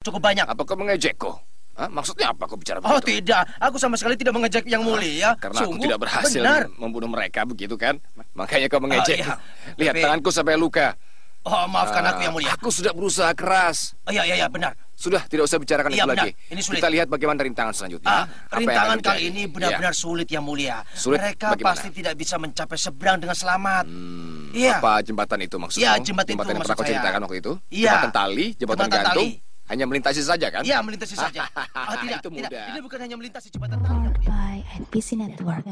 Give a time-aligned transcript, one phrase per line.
[0.00, 0.46] cukup banyak.
[0.48, 1.32] Apa kau mengejekku?
[1.76, 1.88] Hah?
[1.88, 3.20] Maksudnya apa kau bicara Oh begitu?
[3.20, 5.36] tidak, aku sama sekali tidak mengejek yang mulia.
[5.36, 6.62] Karena aku Sungguh, tidak berhasil Benar.
[6.76, 8.00] membunuh mereka begitu kan?
[8.32, 9.20] Makanya kau mengejek.
[9.20, 9.36] iya.
[9.76, 10.96] Lihat Tapi- tanganku sampai luka.
[11.40, 12.52] Oh maafkan aku Ah, yang mulia.
[12.52, 13.96] Aku sudah berusaha keras.
[14.04, 14.76] Oh, iya iya iya benar.
[14.92, 16.24] Sudah, tidak usah bicarakan Iya, itu benar.
[16.28, 16.32] lagi.
[16.52, 16.76] Ini sulit.
[16.76, 18.08] Kita lihat bagaimana rintangan selanjutnya.
[18.10, 19.48] Ah, Apa rintangan kali ini Iya.
[19.48, 20.84] benar-benar sulit yang mulia.
[20.92, 21.68] Sulit Mereka bagaimana?
[21.72, 23.84] pasti tidak bisa mencapai seberang dengan selamat.
[23.88, 24.76] Hmm, Iya.
[24.76, 25.80] Apa jembatan itu maksudmu?
[25.80, 27.52] Iya, jembatan itu yang pernah kau ceritakan waktu itu?
[27.70, 27.88] Iya.
[27.88, 29.28] Jembatan tali, jembatan Jembatan gantung.
[29.32, 29.48] tali.
[29.70, 30.66] Hanya melintasi saja kan?
[30.66, 31.46] Iya melintasi saja.
[31.46, 32.50] Oh tidak, Itu tidak.
[32.50, 32.66] mudah.
[32.74, 33.78] Ini bukan hanya melintasi jembatan
[34.26, 35.62] by NPC Network.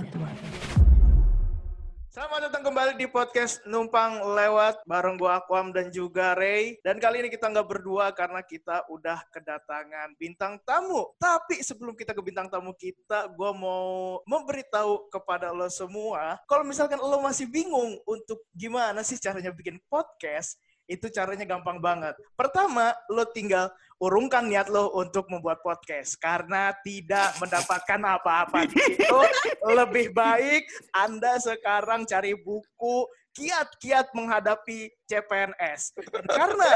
[2.07, 6.79] Selamat datang kembali di podcast Numpang Lewat bareng gua Aquam dan juga Ray.
[6.87, 11.11] Dan kali ini kita nggak berdua karena kita udah kedatangan bintang tamu.
[11.19, 17.03] Tapi sebelum kita ke bintang tamu kita, gua mau memberitahu kepada lo semua, kalau misalkan
[17.03, 20.55] lo masih bingung untuk gimana sih caranya bikin podcast,
[20.89, 22.17] itu caranya gampang banget.
[22.33, 23.69] Pertama, lo tinggal
[23.99, 29.21] urungkan niat lo untuk membuat podcast karena tidak mendapatkan apa-apa di situ.
[29.67, 35.95] Lebih baik Anda sekarang cari buku kiat-kiat menghadapi CPNS.
[36.27, 36.71] Karena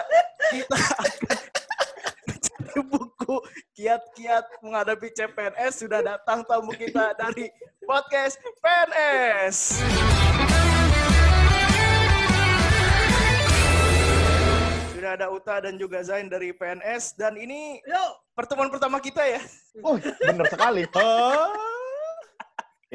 [0.51, 1.37] kita akan
[2.91, 3.35] buku
[3.79, 7.51] kiat-kiat menghadapi CPNS sudah datang tamu kita dari
[7.87, 9.57] podcast PNS.
[15.03, 17.83] Sudah ada Uta dan juga Zain dari PNS dan ini
[18.39, 19.43] pertemuan pertama kita ya.
[19.83, 20.87] Oh, bener sekali.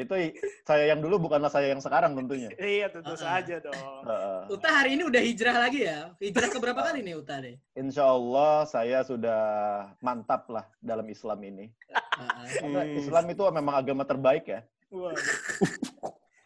[0.00, 0.16] Itu
[0.64, 2.48] saya yang dulu bukanlah saya yang sekarang tentunya.
[2.56, 3.20] Iya tentu Ah.
[3.20, 3.76] saja dong.
[4.08, 4.40] Heeh.
[4.56, 6.16] Uta hari ini udah hijrah lagi ya?
[6.16, 7.60] Hijrah ke berapa kali nih Uta deh?
[7.76, 9.42] Insya Allah saya sudah
[10.00, 11.68] mantap lah dalam Islam ini.
[12.56, 14.64] Karena Islam itu memang agama terbaik ya.
[14.88, 15.20] Waduh.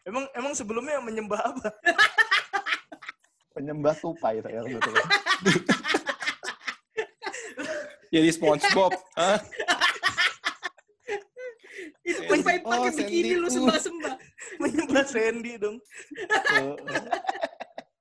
[0.03, 1.71] Emang emang sebelumnya menyembah apa?
[3.53, 5.03] Penyembah tupai saya sebetulnya.
[8.13, 8.93] Jadi SpongeBob.
[12.05, 14.15] Itu tupai pakai Oh, bikini lu sembah-sembah.
[14.63, 15.81] menyembah Sandy dong.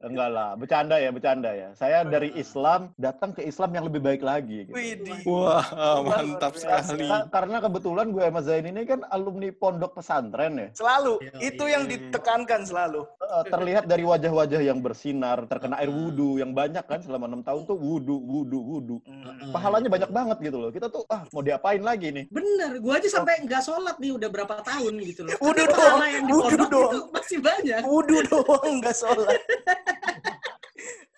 [0.01, 1.69] Enggak lah, bercanda ya, bercanda ya.
[1.77, 4.65] Saya dari Islam datang ke Islam yang lebih baik lagi.
[4.65, 4.73] Gitu.
[4.73, 5.21] Widih.
[5.29, 5.61] Wah,
[6.01, 7.05] mantap sekali.
[7.05, 10.67] Ka- Karena kebetulan gue sama Zain ini kan alumni pondok pesantren ya.
[10.73, 11.73] Selalu Yo, itu iya.
[11.77, 13.05] yang ditekankan selalu.
[13.47, 17.77] Terlihat dari wajah-wajah yang bersinar, terkena air wudhu yang banyak kan selama enam tahun tuh
[17.77, 18.97] wudhu, wudhu, wudhu.
[19.05, 19.53] Hmm.
[19.53, 20.69] Pahalanya banyak banget gitu loh.
[20.73, 22.25] Kita tuh ah mau diapain lagi nih?
[22.33, 25.37] Bener, gua aja sampai nggak sholat nih udah berapa tahun gitu loh.
[25.37, 27.05] Wudhu doang, pahala yang di wudhu doang.
[27.13, 27.81] masih banyak.
[27.85, 29.37] Wudhu doang nggak sholat.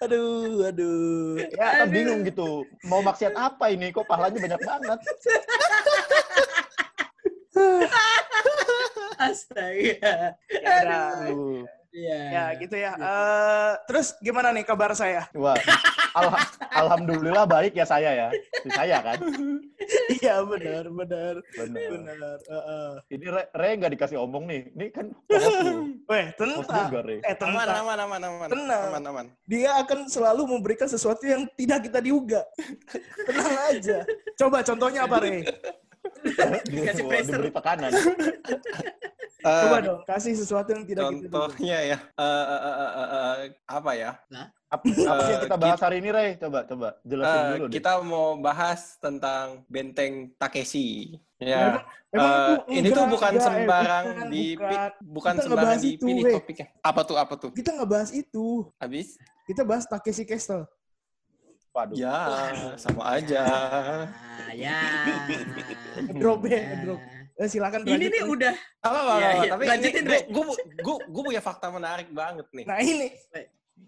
[0.04, 1.40] aduh, aduh.
[1.56, 2.68] Ya kan bingung gitu.
[2.88, 3.92] Mau maksiat apa ini?
[3.96, 5.00] Kok pahalanya banyak banget?
[9.24, 10.36] Astaga.
[10.52, 10.82] Ya.
[11.30, 11.64] Aduh.
[11.94, 12.20] Iya.
[12.34, 12.98] Ya gitu ya.
[12.98, 15.30] Eh, terus gimana nih kabar saya?
[15.38, 15.54] Wah,
[16.14, 18.28] alha- alhamdulillah baik ya saya ya.
[18.62, 19.18] Si saya kan.
[20.14, 21.90] Iya benar, benar, Bener.
[21.92, 22.38] benar.
[22.48, 22.90] Heeh.
[23.12, 24.62] Ini Re, Re nggak dikasih omong nih.
[24.72, 25.12] Ini kan.
[26.08, 26.64] Weh, tenang.
[27.04, 27.20] Re.
[27.20, 27.84] Eh, Aman, tenang.
[27.84, 28.48] aman, aman, aman.
[28.50, 28.84] Tenang.
[28.90, 29.26] Aman, aman.
[29.44, 32.42] Dia akan selalu memberikan sesuatu yang tidak kita diuga.
[33.28, 33.98] Tenang aja.
[34.36, 35.44] Coba contohnya apa, Rey?
[36.72, 37.36] Dikasih pressure.
[37.36, 37.92] Diberi tekanan.
[39.44, 41.52] Coba Eh, dong, kasih sesuatu yang tidak kita duga.
[41.52, 43.36] contohnya ya, eh, eh, eh, eh, eh,
[43.68, 44.12] apa ya?
[44.72, 46.28] Apa, apa sih yang kita bahas hari ini, Re?
[46.40, 47.74] Coba, coba jelasin Eh, dulu deh.
[47.76, 51.20] kita mau bahas tentang benteng Takeshi.
[51.36, 54.90] Emang- Ya, emang eh, itu ini tuh bukan enggak, sembarang bukan, di bukan.
[55.04, 56.34] bukan sembarang itu, dipilih weh.
[56.34, 56.68] topiknya.
[56.80, 57.18] Apa tuh?
[57.20, 57.52] Apa tuh?
[57.52, 58.46] Kita nggak bahas itu.
[58.80, 59.20] Habis?
[59.44, 60.64] Kita bahas Takeshi Castle.
[61.74, 61.96] Waduh.
[61.98, 62.18] Ya,
[62.78, 63.44] sama aja.
[64.54, 64.78] Ya.
[66.14, 67.02] Drop ya, drop.
[67.42, 68.54] Eh, silakan Ini nih udah.
[68.86, 69.46] Apa, apa, Iya, apa.
[69.58, 70.44] Tapi Lanjutin, ini gue
[70.78, 72.66] gue gue punya fakta menarik banget nih.
[72.70, 73.08] Nah ini.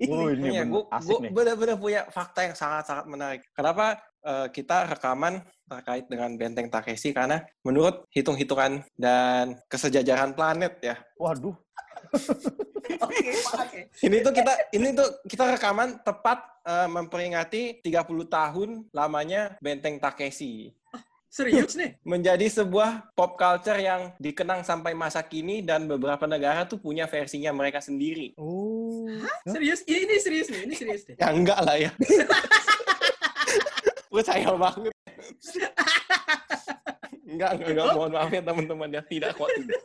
[0.10, 0.82] Oh, ini Iya, bener.
[0.90, 1.30] gue nih.
[1.30, 3.42] benar-benar punya fakta yang sangat-sangat menarik.
[3.54, 7.14] Kenapa eh, kita rekaman terkait dengan benteng Takeshi?
[7.14, 11.54] Karena menurut hitung-hitungan dan kesejajaran planet ya, Waduh.
[13.02, 13.80] Oke, oke.
[14.06, 16.38] ini tuh kita ini tuh kita rekaman tepat
[16.70, 20.70] eh, memperingati 30 tahun lamanya benteng Takeshi.
[21.36, 22.00] Serius nih?
[22.16, 27.52] Menjadi sebuah pop culture yang dikenang sampai masa kini dan beberapa negara tuh punya versinya
[27.52, 28.32] mereka sendiri.
[28.40, 29.12] Oh.
[29.44, 29.84] Serius?
[29.84, 31.16] Ini, ini serius nih, ini serius nih.
[31.20, 31.92] Ya enggak lah ya.
[34.16, 34.94] Percaya banget.
[37.28, 37.86] enggak, enggak, enggak.
[37.92, 39.02] Mohon maaf ya teman-teman ya.
[39.04, 39.50] Tidak kok.
[39.52, 39.82] Tidak.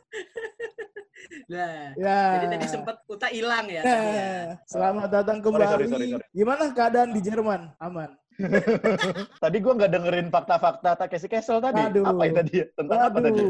[1.47, 2.21] Nah, Ya.
[2.39, 3.83] jadi tadi sempat Uta hilang ya.
[3.83, 3.93] ya.
[3.93, 5.67] Nah, selamat datang Sorry, kembali.
[5.67, 6.25] sorry, sorry, sorry.
[6.31, 7.61] Gimana keadaan di Jerman?
[7.77, 8.11] Aman.
[9.43, 11.77] Tadi gua nggak dengerin fakta-fakta Takeshi Castle tadi.
[11.83, 12.09] Aduh.
[12.09, 12.57] Apa itu tadi?
[12.73, 13.41] Tentang apa tadi?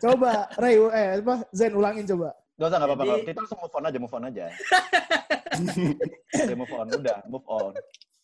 [0.00, 1.34] Coba Ray, eh apa?
[1.52, 2.32] Zen ulangin coba.
[2.56, 3.04] Gak usah, gak apa-apa.
[3.04, 4.44] Jadi- Kita langsung move on aja, move on aja.
[6.56, 6.86] Move on.
[6.90, 7.72] Udah, move on.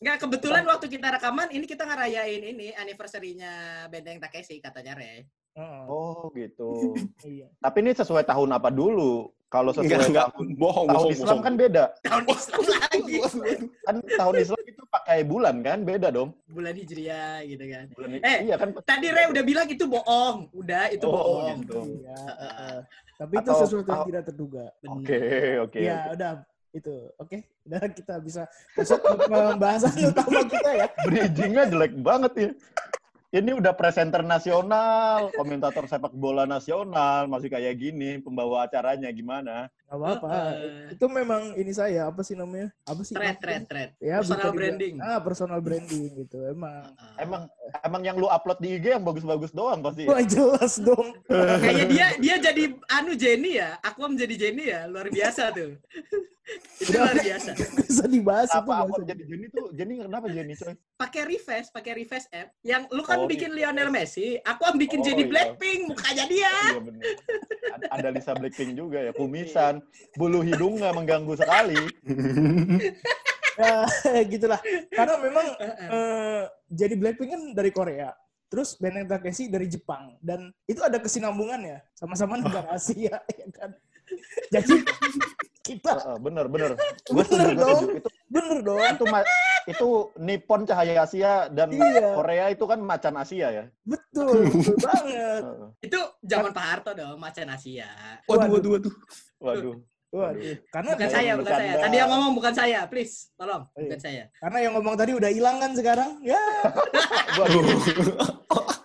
[0.00, 3.52] Nggak, kebetulan waktu kita rekaman, ini kita ngerayain ini anniversary-nya
[3.88, 5.24] Benteng Takeshi, katanya Re.
[5.56, 6.94] Oh, gitu.
[7.24, 7.46] Iya.
[7.56, 9.30] Tapi ini sesuai tahun apa dulu?
[9.46, 10.26] Kalau sesuai Enggak, enggak.
[10.34, 11.42] tahun, Bohong, tahun bohong, Islam bohong.
[11.42, 11.84] kan beda.
[12.02, 13.14] Tahun Islam lagi.
[13.80, 15.78] Kan tahun Islam itu pakai bulan kan?
[15.80, 16.34] Beda dong.
[16.48, 17.84] Bulan Hijriah gitu kan.
[17.94, 18.74] Bulan Eh, iya kan.
[18.82, 20.50] Tadi Re udah bilang itu bohong.
[20.50, 21.62] Udah, itu Oh, bohong.
[21.62, 21.80] gitu.
[22.02, 22.76] Iya, heeh.
[23.14, 24.64] Tapi itu Atau- sesuatu yang tidak terduga.
[24.82, 24.90] Bener.
[24.98, 25.20] Oke,
[25.62, 25.78] oke.
[25.78, 26.30] Iya, udah
[26.74, 26.94] itu.
[27.14, 28.42] Oke, udah kita bisa
[28.74, 30.86] masuk ke pembahasan utama kita ya.
[31.06, 32.50] Bridgingnya jelek banget ya.
[33.34, 39.66] Ini udah presenter nasional, komentator sepak bola nasional, masih kayak gini, pembawa acaranya gimana?
[39.90, 40.28] Gak apa-apa.
[40.30, 40.94] Heeh.
[40.94, 42.70] Itu memang ini saya, apa sih namanya?
[42.86, 43.10] Apa sih?
[43.10, 43.42] Thread, namanya?
[43.42, 43.90] thread, thread.
[43.98, 44.94] Ya, Personal branding.
[45.02, 46.46] Ah, personal branding gitu.
[46.46, 46.94] Emang.
[46.94, 47.26] Heeh.
[47.26, 47.42] Emang
[47.82, 50.06] emang yang lu upload di IG yang bagus-bagus doang pasti.
[50.06, 51.18] Wah, jelas dong.
[51.26, 53.82] Kayaknya dia dia jadi anu Jenny ya.
[53.82, 54.86] Aku menjadi Jenny ya.
[54.86, 55.74] Luar biasa tuh.
[56.82, 57.00] itu Udah.
[57.08, 57.50] luar biasa.
[57.80, 58.58] bisa dibahas itu.
[58.58, 59.06] Apa nggak aku usah.
[59.06, 59.66] jadi Jenny tuh?
[59.72, 60.74] Jenny kenapa Jenny coy?
[60.94, 62.48] Pakai reverse, pakai reverse app.
[62.60, 63.64] Yang lu kan Oh, bikin reverse.
[63.72, 65.30] Lionel Messi, aku am bikin Oh, Jenny iya.
[65.30, 66.52] Blackpink mukanya dia.
[66.68, 67.02] Iya bener.
[67.90, 69.80] Ada- Lisa Blackpink juga ya, kumisan,
[70.14, 71.80] bulu hidungnya mengganggu sekali.
[73.54, 73.86] Ya,
[74.26, 74.58] gitulah.
[74.90, 75.86] Karena memang Heeh.
[75.86, 78.10] eh, jadi Blackpink kan dari Korea.
[78.50, 83.70] Terus Benteng Takeshi dari Jepang dan itu ada kesinambungannya sama-sama negara Asia ya kan.
[84.48, 84.74] Jadi
[85.64, 86.70] kita Heeh, bener bener.
[87.08, 87.80] Gue Bener setuju, gue dong.
[87.80, 87.96] setuju.
[87.96, 88.80] Itu bener dong.
[88.84, 89.04] itu
[89.64, 89.88] itu
[90.18, 92.12] Nippon cahaya Asia dan Iya.
[92.12, 93.64] Korea itu kan macan Asia ya.
[93.82, 95.40] Betul, betul banget.
[95.42, 95.68] Heeh.
[95.80, 97.88] Itu zaman Pak Harto dong, macan Asia.
[98.28, 98.94] Waduh, waduh, waduh.
[99.40, 99.76] Waduh.
[100.14, 101.72] Waduh, karena Bukan saya, bukan saya.
[101.74, 103.34] Tadi yang ngomong bukan saya, please.
[103.34, 103.82] Tolong, iya.
[103.82, 104.24] bukan saya.
[104.38, 106.10] karena yang ngomong tadi udah hilang kan sekarang.
[106.22, 106.38] Ya,
[107.42, 107.66] Waduh.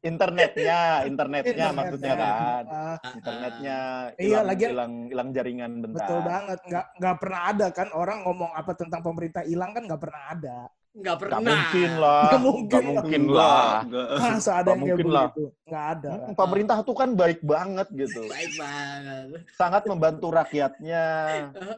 [0.01, 1.67] Internetnya, internetnya Internetnya.
[1.73, 2.63] maksudnya kan.
[2.65, 3.77] ah, Internetnya
[4.13, 5.95] Iya, hilang lagian- hilang hilang jaringan bentar.
[5.99, 6.59] betul banget.
[6.63, 10.59] Nggak nggak pernah ada kan orang ngomong apa tentang pemerintah hilang kan nggak pernah ada.
[10.89, 11.39] Nggak Gak pernah.
[11.45, 12.23] mungkin lah.
[12.25, 12.93] Nggak mungkin Nggak lah.
[12.97, 13.71] mungkin lah.
[13.79, 14.07] Enggak.
[14.09, 15.27] Masa ada Nggak yang kayak mungkin lah.
[15.29, 15.43] begitu?
[15.63, 16.09] Nggak ada.
[16.09, 16.33] Hmm, kan?
[16.35, 18.21] Pemerintah tuh kan baik banget gitu.
[18.25, 19.25] Baik banget.
[19.53, 21.05] Sangat membantu rakyatnya.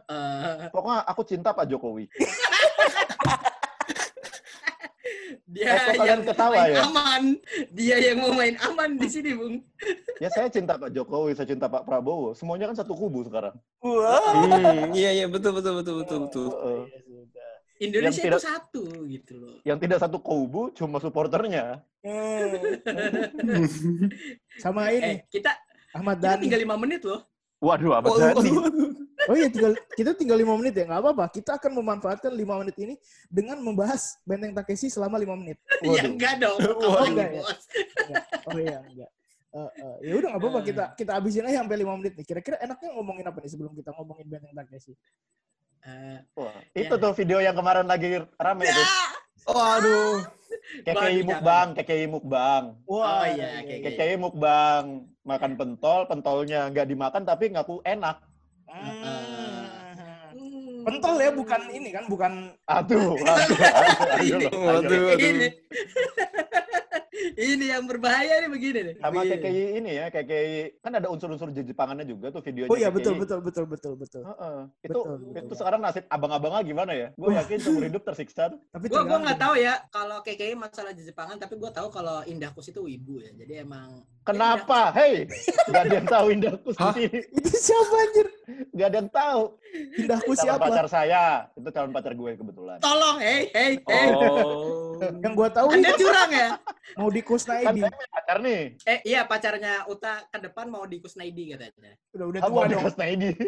[0.73, 2.05] Pokoknya aku cinta Pak Jokowi.
[5.61, 6.81] Dia kok kalian yang ketawa main ya?
[6.83, 7.23] aman.
[7.69, 9.55] Dia yang mau main aman di sini, Bung.
[10.17, 12.33] Ya saya cinta Pak Jokowi, saya cinta Pak Prabowo.
[12.33, 13.53] Semuanya kan satu kubu sekarang.
[13.79, 14.33] Wah.
[14.35, 16.47] Hmm, iya, iya, betul, betul, betul, betul, betul.
[16.49, 16.81] Heeh.
[16.87, 17.49] Ya sudah.
[17.77, 19.55] Indonesia Yang itu tidak- satu gitu loh.
[19.61, 21.81] Yang tidak satu kubu cuma supporternya.
[22.01, 22.57] Hmm.
[24.61, 25.51] Sama ini Eh, kita
[25.91, 26.41] Ahmad kita Dhani.
[26.41, 27.21] tinggal lima menit loh.
[27.57, 28.17] Waduh, apa Oh?
[28.17, 28.41] Oh
[29.37, 31.25] iya, tinggal kita tinggal lima menit ya, nggak apa-apa.
[31.29, 32.95] Kita akan memanfaatkan lima menit ini
[33.29, 35.61] dengan membahas Benteng Takeshi selama lima menit.
[35.85, 36.57] Ya enggak dong.
[36.81, 37.43] Oh, enggak ya?
[37.45, 38.23] Enggak.
[38.49, 39.11] Oh iya, enggak.
[39.51, 42.25] Eh, eh, ya udah nggak apa-apa kita kita habisin aja sampai lima menit nih.
[42.25, 44.93] Kira-kira enaknya ngomongin apa nih sebelum kita ngomongin Benteng Takeshi?
[45.81, 46.85] Eh, Wah, Ya.
[46.87, 48.87] itu tuh video yang kemarin lagi rame tuh.
[49.49, 50.21] Waduh.
[50.85, 52.63] KKI Waduh, mukbang, KKI mukbang.
[52.85, 53.97] Oh iya, kayak gitu.
[53.97, 54.83] KKI mukbang,
[55.25, 58.21] makan pentol, pentolnya nggak dimakan tapi ngaku enak.
[58.71, 59.67] Hmm.
[60.31, 60.81] Hmm.
[60.81, 63.59] Pentol ya, bukan ini kan, bukan Aduh, aduh, aduh,
[64.17, 64.45] aduh, Ini.
[64.49, 65.07] loh, aduh.
[67.37, 67.65] Ini.
[67.71, 68.95] yang berbahaya nih begini nih.
[68.99, 69.37] Sama Begini.
[69.37, 70.51] KKI ini ya, KKI
[70.81, 72.69] kan ada unsur-unsur Jepangannya juga tuh videonya.
[72.69, 72.97] Oh iya KKI.
[72.97, 74.21] betul betul betul betul betul.
[74.25, 74.59] Heeh.
[74.81, 75.43] Itu Betul, betul.
[75.45, 77.07] itu sekarang nasib abang-abangnya gimana ya?
[77.13, 78.43] Gue yakin seumur hidup tersiksa.
[78.49, 78.59] tuh.
[78.71, 79.21] Tapi Gue gua tergantung.
[79.23, 83.19] nggak tahu ya kalau KKI masalah Jepangan, tapi gue tahu kalau Indah Kus itu ibu
[83.19, 83.31] ya.
[83.33, 84.93] Jadi emang Kenapa?
[84.93, 85.25] Hei,
[85.65, 87.19] gak ada yang tahu Indahkus di sini.
[87.33, 88.27] Itu siapa anjir?
[88.69, 89.41] Gak ada yang tahu.
[89.97, 90.61] Indahku Calon siapa?
[90.61, 91.25] pacar saya.
[91.57, 92.77] Itu calon pacar gue kebetulan.
[92.79, 94.07] tolong, hey, hey, hey.
[94.13, 94.93] Oh.
[95.01, 96.49] Yang gua tahu Anda itu curang ya?
[96.93, 97.81] mau di Kan Kusnaidi.
[97.83, 98.61] punya pacar nih.
[98.87, 101.93] Eh iya pacarnya Uta ke depan mau di Kusnaidi katanya.
[102.15, 102.83] Udah udah Kamu tua di dong.
[102.87, 103.29] Kusnaidi.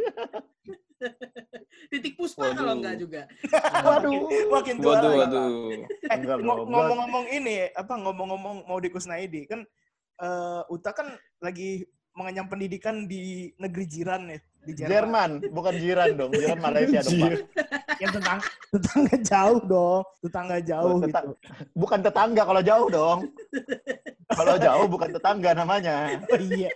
[1.91, 2.55] Titik puspa Waduh.
[2.59, 3.21] kalau enggak juga.
[3.87, 4.19] Waduh.
[4.51, 5.47] Makin tua Waduh.
[5.87, 9.63] Eh, ngomong-ngomong ini, apa ngomong-ngomong mau di Kusnaidi kan
[10.19, 14.89] eh, Uta kan lagi mengenyam pendidikan di negeri jiran ya di Jerman.
[14.91, 16.31] Jerman, bukan jiran dong.
[16.31, 17.31] Jiran Malaysia dong, Pak.
[17.99, 18.39] Yang tetang
[18.71, 21.35] tetangga jauh dong, tetangga jauh Oh, tetang- gitu.
[21.75, 23.19] Bukan tetangga kalau jauh dong.
[24.31, 25.95] Kalau jauh bukan tetangga namanya.
[26.31, 26.71] Oh, iya.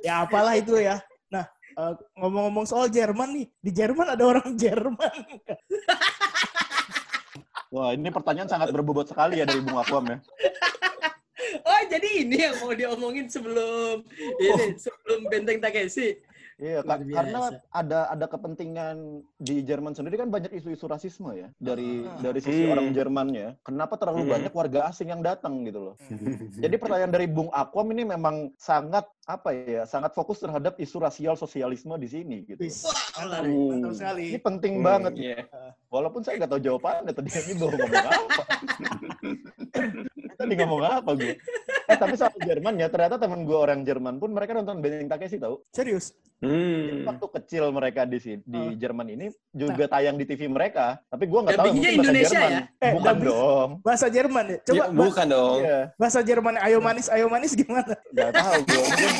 [0.00, 0.98] Ya apalah itu ya.
[1.28, 1.46] Nah,
[1.76, 5.14] eh, ngomong-ngomong soal Jerman nih, di Jerman ada orang Jerman.
[7.70, 10.18] Wah, ini pertanyaan sangat berbobot sekali ya dari Bung Akwam ya.
[11.62, 14.02] Oh jadi ini yang mau diomongin sebelum
[14.38, 16.18] ini sebelum Benteng Takeshi.
[16.60, 17.56] Iya, Luar ka- karena biasa.
[17.72, 18.96] ada ada kepentingan
[19.34, 22.20] di Jerman sendiri kan banyak isu-isu rasisme ya dari Ah.
[22.20, 22.72] dari sisi Hmm.
[22.74, 23.48] orang Jermannya.
[23.60, 24.32] Kenapa terlalu Hmm.
[24.36, 25.94] banyak warga asing yang datang gitu loh?
[26.60, 31.32] Jadi pertanyaan dari Bung Akwam ini memang sangat apa ya, sangat fokus terhadap isu rasial
[31.34, 32.60] sosialisme di sini gitu.
[32.60, 33.80] Wah, Hmm.
[33.80, 34.24] mantap sekali.
[34.28, 35.12] Ini penting Hmm, banget.
[35.16, 35.38] iya.
[35.88, 38.42] Walaupun saya nggak tahu jawabannya tadi ini mau ngomong apa.
[40.40, 41.34] tadi ngomong apa gue?
[41.90, 45.36] Eh tapi soal Jerman ya, ternyata teman gue orang Jerman pun mereka nonton Benteng Takeshi
[45.36, 45.58] tahu.
[45.70, 46.14] Serius.
[46.40, 46.46] Jadi
[46.96, 47.04] Hmm.
[47.04, 48.72] waktu kecil mereka di sini di Oh.
[48.72, 52.48] Jerman ini juga tayang di TV mereka, tapi gua nggak tahu mungkin bahasa Indonesia Jerman.
[52.48, 52.62] ya?
[52.80, 53.68] Eh, Bukan dong.
[53.82, 54.58] Bahasa Jerman ya.
[54.62, 55.58] Coba Ya, bahasa, bukan dong.
[55.60, 57.92] Iya, bahasa Jerman ayo manis ayo manis gimana?
[58.08, 58.80] nggak tahu gua.
[58.80, 59.10] Mungkin,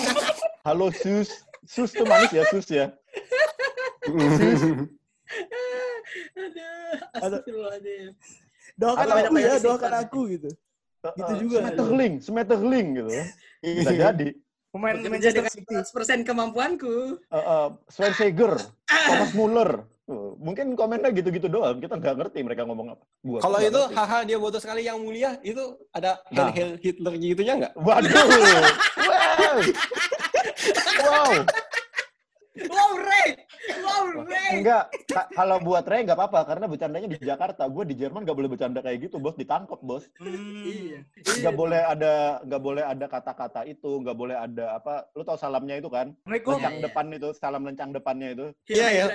[0.60, 1.28] Halo sus,
[1.66, 2.86] sus tuh manis ya sus ya.
[6.32, 8.10] Aduh, astagfirullahaladzim.
[8.74, 10.48] Doakan aku ya, doakan aku gitu.
[11.00, 11.56] Gitu juga.
[11.64, 13.10] Smetterling, Smetterling gitu.
[13.64, 14.28] Bisa jadi.
[14.70, 16.22] Pemain Manchester dengan City.
[16.22, 17.18] 100% kemampuanku.
[17.26, 18.54] Uh, uh, Schweinsteiger,
[19.10, 19.70] Thomas Muller.
[20.42, 21.78] Mungkin komennya gitu-gitu doang.
[21.78, 23.04] Kita nggak ngerti mereka ngomong apa.
[23.22, 23.94] Gua Kalau itu ngerti.
[23.94, 25.62] haha dia bodoh sekali yang mulia itu
[25.94, 26.50] ada Nah.
[26.54, 27.72] Hitler gitunya nggak?
[27.78, 28.10] Waduh.
[29.06, 29.58] wow.
[31.06, 31.32] Wow.
[34.50, 37.62] Enggak, ka- kalau buat Ray nggak apa-apa karena bercandanya di Jakarta.
[37.66, 39.34] Gue di Jerman nggak boleh bercanda kayak gitu, bos.
[39.34, 40.04] Ditangkap, bos.
[40.18, 41.06] Iya.
[41.14, 45.06] Nggak boleh ada nggak boleh ada kata-kata itu, nggak boleh ada apa.
[45.14, 46.12] Lu tau salamnya itu kan?
[46.26, 46.84] Lencang Iya, iya.
[46.84, 48.46] depan itu, salam lencang depannya itu.
[48.66, 49.06] Iya, ya.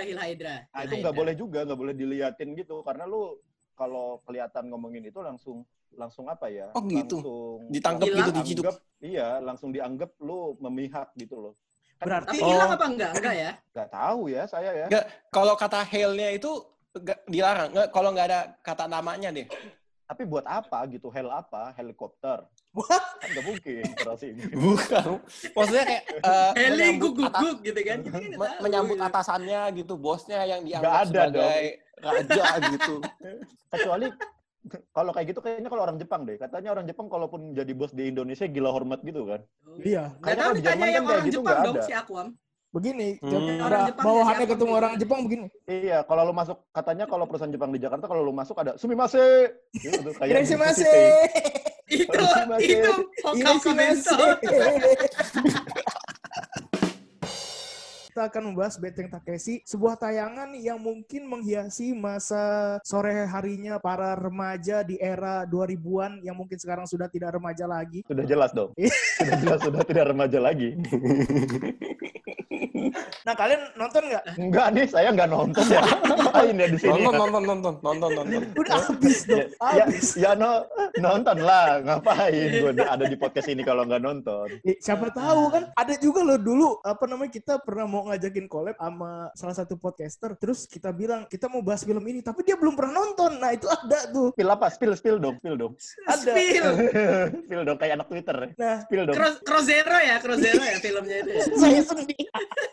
[0.71, 3.35] Nah, itu nggak boleh juga, nggak boleh diliatin gitu karena lu
[3.75, 6.71] kalau kelihatan ngomongin itu langsung langsung apa ya?
[6.71, 7.19] Oh, gitu.
[7.23, 8.63] Langsung Ditangkap gitu, diciduk.
[8.67, 11.53] dianggap- Iya, langsung dianggap lu memihak gitu loh.
[12.05, 12.49] Kan Berarti- Tapi Oh.
[12.53, 13.11] hilang apa enggak?
[13.17, 13.51] Enggak ya?
[13.73, 14.85] nggak tahu ya saya ya.
[14.87, 16.51] Nggak, kalau kata Hail-nya itu
[16.93, 17.69] nggak dilarang.
[17.73, 19.49] Nggak, kalau nggak ada kata namanya deh.
[20.05, 21.09] Tapi buat apa gitu?
[21.09, 21.73] Hel apa?
[21.73, 22.45] Helikopter?
[22.71, 22.85] Wah,
[23.17, 24.43] Kan nggak mungkin terasi ini.
[24.61, 25.17] Bukan.
[25.57, 27.33] Maksudnya kayak eh, Heli guguk
[27.65, 27.99] gitu kan.
[28.05, 28.21] Kan
[28.61, 29.07] menyambut gitu.
[29.09, 31.65] atasannya gitu, bosnya yang dianggap ada sebagai
[31.97, 32.95] raja gitu.
[33.73, 34.07] Kecuali
[34.97, 36.35] kalau kayak gitu kayaknya kalau orang Jepang deh.
[36.37, 39.41] Katanya orang Jepang kalaupun jadi bos di Indonesia gila hormat gitu kan.
[39.65, 39.77] Oh.
[39.81, 40.13] iya.
[40.21, 41.85] Kayaknya kalau di Jerman ditanya kan yang kayak orang gitu Jepang dong ada.
[41.85, 42.27] si Aquam.
[42.75, 43.63] Begini, Hmm.
[43.63, 44.79] Orang Jepang bawahannya siapa ketemu gitu?
[44.83, 45.47] orang Jepang begini.
[45.63, 49.55] Iya, kalau lu masuk katanya kalau perusahaan Jepang di Jakarta kalau lu masuk ada sumimase.
[49.71, 50.43] Gitu tuh kayak.
[50.75, 51.07] City.
[51.85, 52.19] Itu,
[53.31, 54.17] itu komento.
[58.15, 64.87] Kita akan membahas Benteng Takeshi, sebuah tayangan yang mungkin menghiasi masa sore harinya para remaja
[64.87, 68.07] di era 2000-an yang mungkin sekarang sudah tidak remaja lagi.
[68.07, 68.71] Sudah jelas dong.
[69.19, 70.79] Sudah jelas sudah tidak remaja lagi.
[73.25, 74.23] Nah, kalian nonton nggak?
[74.37, 75.81] Enggak nih, saya nggak nonton ya.
[75.81, 76.91] Ngapain ya di sini?
[77.01, 77.19] Nonton, ya?
[77.19, 78.43] nonton, nonton, nonton, nonton.
[78.55, 80.07] Udah habis dong, Ya, habis.
[80.15, 80.51] ya no,
[80.97, 81.81] nonton lah.
[81.81, 84.47] Ngapain gue ada di podcast ini kalau nggak nonton?
[84.79, 89.29] Siapa tahu kan ada juga loh dulu apa namanya kita pernah mau ngajakin collab sama
[89.33, 93.01] salah satu podcaster terus kita bilang kita mau bahas film ini tapi dia belum pernah
[93.01, 94.67] nonton nah itu ada tuh Spill apa?
[94.69, 95.73] Spill, spill dong, spill dong.
[96.05, 96.65] ada Spill.
[97.45, 98.37] spill dong kayak anak Twitter.
[98.55, 99.15] nah Spill dong.
[99.15, 101.31] Cross, Crossero ya, Crossero ya filmnya itu.
[101.31, 101.43] ya.
[101.61, 102.25] saya sendiri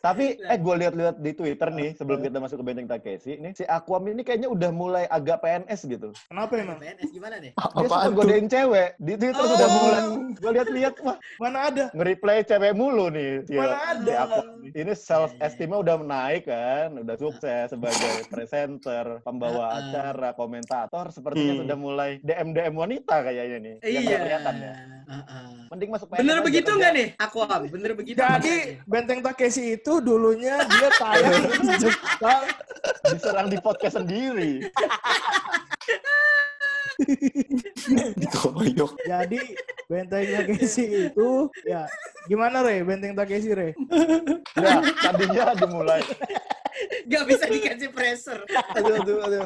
[0.00, 3.64] Tapi eh gue lihat-lihat di Twitter nih sebelum kita masuk ke Benteng Takeshi, nih si
[3.64, 6.08] Aquam ini kayaknya udah mulai agak PNS gitu.
[6.24, 7.52] kenapa emang PNS gimana nih?
[7.52, 9.50] Dia suka godain cewek di Twitter Oh.
[9.50, 10.02] sudah mulai.
[10.32, 13.44] Gue lihat-lihat wah mana ada nge-reply cewek mulu nih.
[13.44, 14.14] si- Mana si ada.
[14.24, 14.46] Aquam.
[14.62, 17.92] Ini self esteemnya udah naik kan, udah sukses sebagai
[18.32, 21.62] presenter, pembawa acara, komentator, sepertinya Hmm.
[21.62, 23.74] sudah mulai DM DM wanita kayaknya nih.
[23.78, 24.00] Yang Iya.
[24.00, 24.72] nggak kelihatan ya.
[25.10, 25.44] Heeh.
[25.68, 27.60] Mending masuk PNS Bener begitu nggak nih, Aquam?
[27.68, 28.16] Bener begitu.
[28.16, 28.56] jadi?
[28.86, 32.44] Benteng Takeshi itu dulunya dia tayang di Jepang
[33.08, 34.60] diserang di podcast sendiri.
[38.20, 38.92] Dikoyok.
[39.06, 39.40] jadi
[39.90, 41.82] Benteng Takeshi itu ya
[42.30, 43.74] gimana Re Benteng Takeshi Re
[44.54, 46.02] Ya, tadinya dimulai
[47.06, 48.42] Nggak bisa dikasih pressure.
[48.78, 49.44] Aduh, aduh, aduh.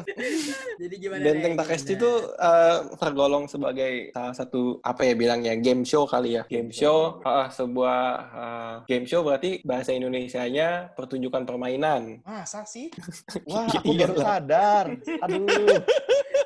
[0.77, 1.21] Jadi gimana?
[1.25, 1.53] Benteng?
[1.57, 6.43] Takeshi itu eh, tergolong sebagai salah satu apa ya bilangnya game show kali ya.
[6.47, 12.21] Game show, ah, sebuah ah, game show berarti bahasa Indonesianya pertunjukan permainan.
[12.23, 12.93] masa sih
[13.49, 14.25] Wah, aku baru Iyalah.
[14.25, 14.85] sadar.
[15.25, 15.81] Aduh,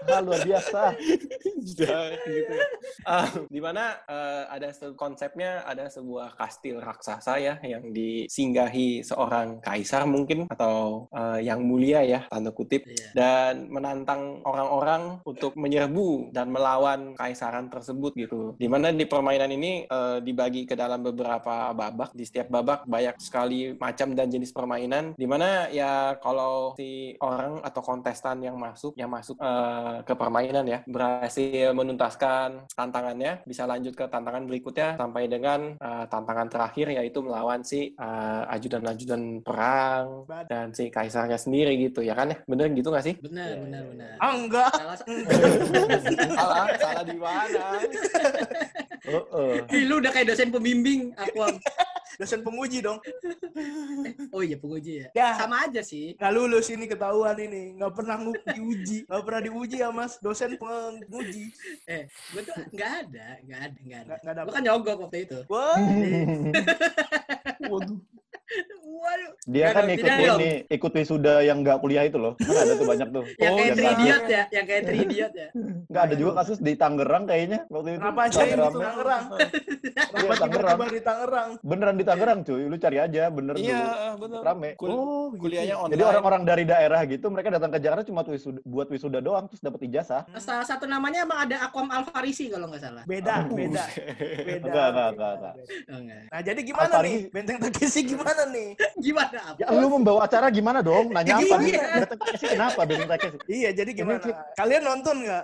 [0.08, 0.82] ah, luar biasa.
[1.60, 1.84] Gitu.
[3.04, 9.60] Ah, di mana eh, ada se- konsepnya ada sebuah kastil raksasa ya yang disinggahi seorang
[9.60, 13.12] kaisar mungkin atau eh, yang mulia ya tanda kutip Iya.
[13.14, 18.42] dan menantang orang-orang untuk menyerbu dan melawan kaisaran tersebut gitu.
[18.56, 22.14] Di mana di permainan ini eh, dibagi ke dalam beberapa babak.
[22.14, 25.14] Di setiap babak banyak sekali macam dan jenis permainan.
[25.16, 30.66] Di mana ya kalau si orang atau kontestan yang masuk, yang masuk eh, ke permainan
[30.66, 37.20] ya, berhasil menuntaskan tantangannya, bisa lanjut ke tantangan berikutnya sampai dengan eh, tantangan terakhir yaitu
[37.24, 42.90] melawan si eh, ajudan-ajudan perang dan si kaisarnya sendiri gitu ya kan ya, bener gitu
[42.94, 43.16] nggak sih?
[43.20, 44.14] Benar, benar, benar.
[44.20, 44.72] Ah, enggak.
[44.76, 44.98] Salah,
[46.40, 47.66] salah, salah di mana?
[49.04, 49.54] Heeh.
[49.76, 51.58] Ih, lu udah kayak dosen pembimbing Aquam.
[52.20, 53.00] Dosen penguji dong.
[54.36, 55.08] Oh iya penguji ya.
[55.16, 55.30] Ya.
[55.40, 56.16] Sama aja sih.
[56.20, 57.72] Nggak lulus ini ketahuan ini.
[57.80, 58.18] Nggak pernah
[58.56, 59.08] diuji.
[59.08, 60.20] Nggak pernah diuji ya mas.
[60.20, 61.56] Dosen penguji.
[61.88, 64.14] Eh, gue tuh nggak ada, nggak ada, nggak ada.
[64.20, 65.40] Nggak, nggak Gue kan nyogok waktu itu.
[65.48, 68.00] Waduh.
[69.50, 70.38] Dia Nggak kan ikut tidak dong.
[70.38, 72.34] ini, ikut wisuda yang nggak kuliah itu loh.
[72.38, 73.24] Kan ada tuh banyak tuh.
[73.36, 75.48] Yang Oh, kayak nggak- idiot ya, yang kayak idiot ya.
[75.88, 78.00] Nggak ada juga kasus di Tangerang kayaknya waktu itu.
[78.00, 78.70] Kenapa aja yang di.
[78.70, 79.24] Tangerang?
[79.26, 80.70] Kenapa Iya, Tangerang.
[80.70, 81.50] tiba-tiba di Tangerang?
[81.62, 83.90] Beneran di Tangerang cuy, lu cari aja bener Iya, dulu.
[84.22, 84.40] bener.
[84.44, 84.70] Rame.
[84.76, 85.42] Kul- Oh, gitu.
[85.42, 85.94] kuliahnya online.
[85.96, 89.62] Jadi orang-orang dari daerah gitu, mereka datang ke Jakarta cuma wisuda, buat wisuda doang, terus
[89.64, 90.22] dapat ijazah.
[90.38, 93.04] Salah satu namanya emang ada Aquam Alfarisi kalau nggak salah.
[93.06, 93.84] Beda, beda.
[94.50, 94.62] Beda.
[94.62, 95.54] Enggak, enggak, beda, enggak, enggak.
[95.56, 95.74] beda.
[95.88, 96.22] Oh, enggak.
[96.28, 97.10] Nah, jadi gimana Apa nih?
[97.12, 97.22] ini?
[97.30, 98.70] Benteng Takeshi gimana nih?
[99.06, 99.60] Gimana apa?
[99.60, 101.12] Ya lu membawa acara gimana dong?
[101.12, 101.74] Nanya apa nih?
[101.76, 101.84] Iya.
[102.08, 103.38] Datang ke sini kenapa Benteng Takeshi?
[103.48, 104.20] Iya, jadi gimana?
[104.56, 105.44] Kalian nonton nggak?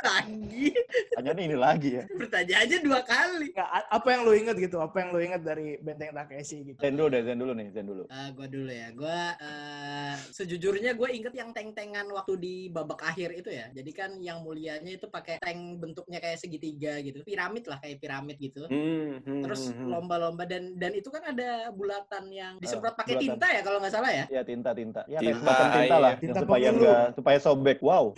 [0.00, 0.72] Lagi.
[1.16, 2.04] Tanya nih ini lagi ya.
[2.08, 3.52] Bertanya aja dua kali.
[3.52, 4.76] Nggak, apa yang lo inget gitu?
[4.80, 6.78] Apa yang lo inget dari Benteng Takeshi gitu?
[6.80, 8.04] Zen dulu deh, Zen dulu nih, Zen dulu.
[8.08, 8.88] Eh, gua dulu ya.
[8.96, 13.68] Gua eh, sejujurnya gue inget yang tank-tankan waktu di babak akhir itu ya.
[13.74, 17.20] Jadi kan yang mulianya itu pakai tank bentuknya kayak segitiga gitu.
[17.26, 18.64] Piramid lah kayak piramid gitu.
[18.70, 19.88] Hmm, hmm, Terus hmm, hmm.
[19.90, 24.10] lomba-lomba dan dan itu kan ada bulatan yang disemprot pakai tinta ya kalau nggak salah
[24.12, 24.24] ya.
[24.30, 25.02] Ya tinta tinta.
[25.10, 26.20] Ya Tinta, semacam tinta lah, iya.
[26.22, 27.78] Tinta supaya enggak supaya sobek.
[27.82, 28.14] Wow.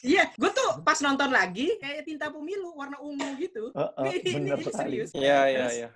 [0.00, 3.68] Iya, gue tuh pas nonton lagi kayak tinta pemilu warna ungu gitu.
[3.76, 5.10] Heeh, Ini- ini- bener ini serius.
[5.12, 5.88] Iya, iya, iya.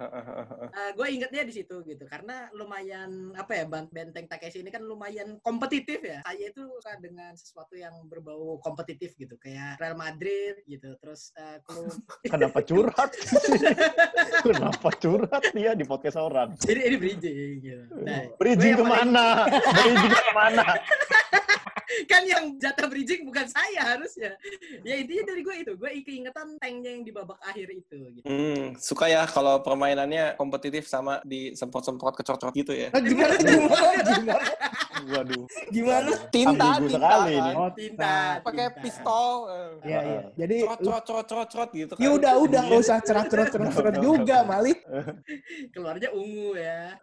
[0.93, 6.03] gue ingetnya di situ gitu karena lumayan apa ya benteng Takeshi ini kan lumayan kompetitif
[6.03, 11.31] ya saya itu suka dengan sesuatu yang berbau kompetitif gitu kayak Real Madrid gitu terus
[11.35, 11.95] eh, klub
[12.33, 13.11] Kenapa curhat?
[14.47, 16.55] Kenapa curhat dia di podcast orang?
[16.59, 19.27] jadi ini bridging gitu nah Bridging ke mana?
[19.51, 20.65] Bridging ke mana?
[22.05, 24.37] Kan yang jatah bridging bukan saya harusnya
[24.81, 28.77] ya intinya dari gue itu gue keingetan tanknya yang di babak akhir itu gitu Hmm,
[28.77, 32.89] suka ya kalau permainannya kompetitif sama di semprot-semprot kecot-cot gitu ya.
[32.89, 34.45] Nah, gimana gimana gimana
[35.05, 35.45] Waduh.
[35.69, 36.11] gimana?
[36.29, 37.43] Tinta, tinta sekali kan.
[37.43, 37.53] ini.
[37.55, 39.33] Oh, tinta Pakai pistol.
[39.83, 40.21] Iya iya.
[40.35, 42.01] Jadi Cerot, cerot, cerot, cerot, cerot gitu kan.
[42.01, 44.79] ya udah udah nggak usah cerah cerah cerah cerah juga Malik.
[45.75, 46.95] keluarnya ungu ya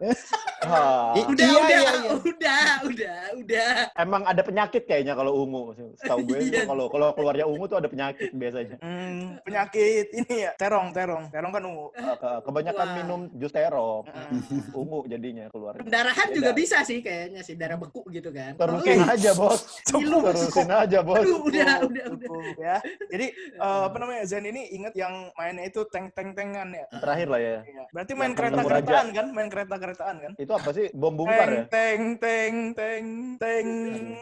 [0.62, 2.12] Ah, udah Iya, udah iya, iya.
[2.16, 5.76] udah udah udah emang ada penyakit kayaknya kalau ungu.
[5.94, 6.64] Setahu gue Iya.
[6.64, 8.76] kalau kalau keluarnya ungu tuh ada penyakit biasanya.
[8.78, 11.86] Hmm, penyakit ini ya terong terong terong kan ungu.
[11.92, 12.96] Eh, ke- Kebanyakan Wah.
[12.96, 14.04] minum jus terong.
[14.06, 14.40] Hmm.
[14.80, 15.76] Ungu jadinya keluar.
[15.76, 16.36] pendarahan Beda.
[16.38, 19.60] juga bisa sih kayaknya sih darah beku gitu kan Terusin aja bos.
[19.86, 20.18] Ngilu.
[20.24, 21.18] Terusin aja bos.
[21.18, 22.76] Aduh, udah udah udah Cukup, ya.
[23.08, 26.86] Jadi eh, apa namanya Zen ini ingat yang mainnya itu tank tank tankan ya.
[26.94, 27.56] Terakhir lah ya.
[27.62, 27.82] Iya.
[27.90, 29.26] Berarti main Yang kereta ketemu keretaan kan?
[29.28, 30.32] Main kereta keretaan kan?
[30.36, 30.86] Itu apa sih?
[30.92, 31.62] Bom bungkar ya?
[31.66, 33.06] Teng teng teng
[33.36, 34.12] teng teng.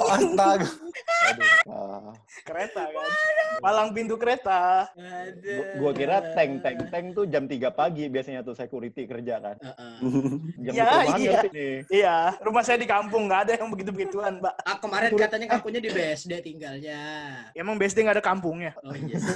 [0.00, 0.68] Astaga.
[1.30, 2.12] Aduh.
[2.42, 3.08] Kereta kan?
[3.60, 4.88] Palang pintu kereta.
[4.90, 5.52] Ada.
[5.52, 9.56] Gua, gua kira tank tank tank tuh jam 3 pagi biasanya tuh security kerja kan.
[9.60, 9.94] Heeh.
[10.64, 11.40] Jam Ya, iya.
[11.46, 11.74] nih.
[11.92, 14.54] Iya, rumah saya di kampung nggak ada yang begitu begituan, Mbak.
[14.64, 17.00] Ah, kemarin katanya kampungnya di BSD tinggalnya.
[17.52, 18.72] Emang BSD nggak ada kampungnya?
[18.80, 19.18] Oh iya.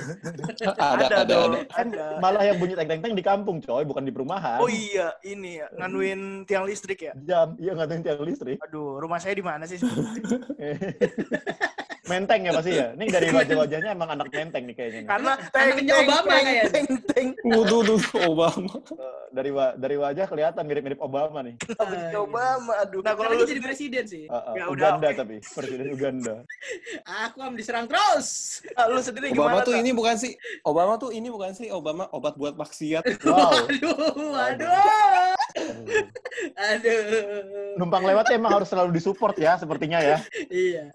[0.74, 1.52] Ada, ada, dong.
[1.54, 1.60] ada.
[1.70, 2.06] Kan Ada.
[2.22, 4.58] malah yang bunyi tank tank tank di kampung coy, bukan di perumahan.
[4.62, 7.12] Oh iya, ini ya, nganuin tiang listrik ya.
[7.22, 8.56] Jam, iya ngatain tiang listrik.
[8.64, 9.76] Aduh, rumah saya di mana sih?
[12.04, 12.92] Menteng ya pasti ya.
[12.92, 15.00] Ini dari wajah-wajahnya emang anak menteng nih kayaknya.
[15.04, 16.64] Karena Anaknya Obama kayaknya.
[16.68, 18.74] teng teng Waduh, duh, Obama.
[18.76, 21.56] Eh, dari wa- dari wajah kelihatan mirip-mirip Obama nih.
[21.56, 22.72] Kenapa jadi Obama?
[22.78, 23.00] Aduh.
[23.00, 24.24] Nah, kalau lu jadi presiden sih.
[24.24, 25.16] Eh, eh, Ya udah, Uganda oke.
[25.16, 26.34] tapi presiden Uganda.
[27.24, 28.60] Aku am diserang terus.
[28.74, 29.64] ah, lu sendiri Obama gimana?
[29.64, 29.80] tuh Tak?
[29.80, 33.04] ini bukan sih Obama tuh ini bukan sih Obama obat buat maksiat.
[33.22, 33.64] Wow.
[33.64, 35.32] Aduh, aduh,
[36.70, 37.00] aduh.
[37.78, 40.18] Numpang lewat emang harus selalu disupport ya sepertinya ya.
[40.50, 40.90] Iya.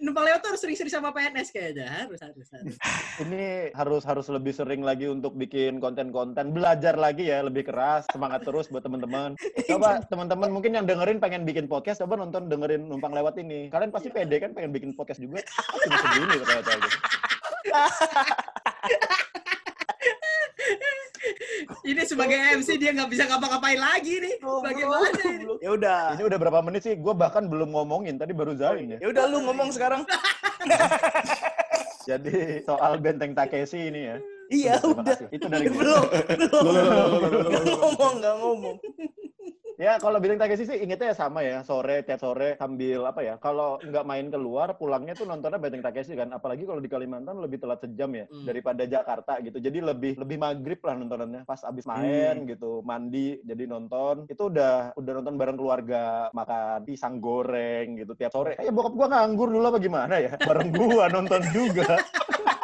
[0.00, 2.08] Numpang lewat tuh harus sering-sering sama PNS kayaknya.
[2.08, 2.76] Harus, harus, harus.
[3.24, 8.44] Ini harus harus lebih sering lagi untuk bikin konten-konten, belajar lagi ya, lebih keras, semangat
[8.44, 9.36] terus buat teman-teman.
[9.70, 13.68] Coba teman-teman mungkin yang dengerin pengen bikin podcast, coba nonton dengerin numpang lewat ini.
[13.68, 15.44] Kalian pasti pede kan pengen bikin podcast juga.
[15.44, 16.98] Pasti bisa gini ternyata gitu.
[21.82, 24.34] Ini sebagai MC dia nggak bisa ngapa-ngapain lagi nih.
[24.40, 25.44] Bagaimana ini?
[25.58, 26.00] Ya udah.
[26.14, 26.94] Ini udah berapa menit sih?
[26.94, 28.98] Gue bahkan belum ngomongin, tadi baru Zain ya.
[29.02, 30.06] Ya udah lu ngomong sekarang.
[32.08, 34.16] Jadi soal benteng Takeshi ini ya.
[34.48, 35.18] Iya, udah.
[35.28, 35.76] Itu dari gue.
[35.76, 37.50] Belum, belum.
[37.52, 38.76] Nggak ngomong, nggak ngomong.
[39.78, 43.38] Ya kalau Bintang Takeshi sih ingetnya ya sama ya sore tiap sore sambil apa ya
[43.38, 47.62] kalau nggak main keluar pulangnya tuh nontonnya Bintang Takeshi kan apalagi kalau di Kalimantan lebih
[47.62, 48.42] telat sejam ya Hmm.
[48.42, 49.62] daripada Jakarta gitu.
[49.62, 54.26] Jadi lebih lebih maghrib lah nontonannya pas abis main gitu mandi jadi nonton.
[54.26, 58.58] Itu udah udah nonton bareng keluarga makan pisang goreng gitu tiap sore.
[58.58, 62.02] Kayak bokap gua nganggur dulu apa gimana ya bareng gua nonton juga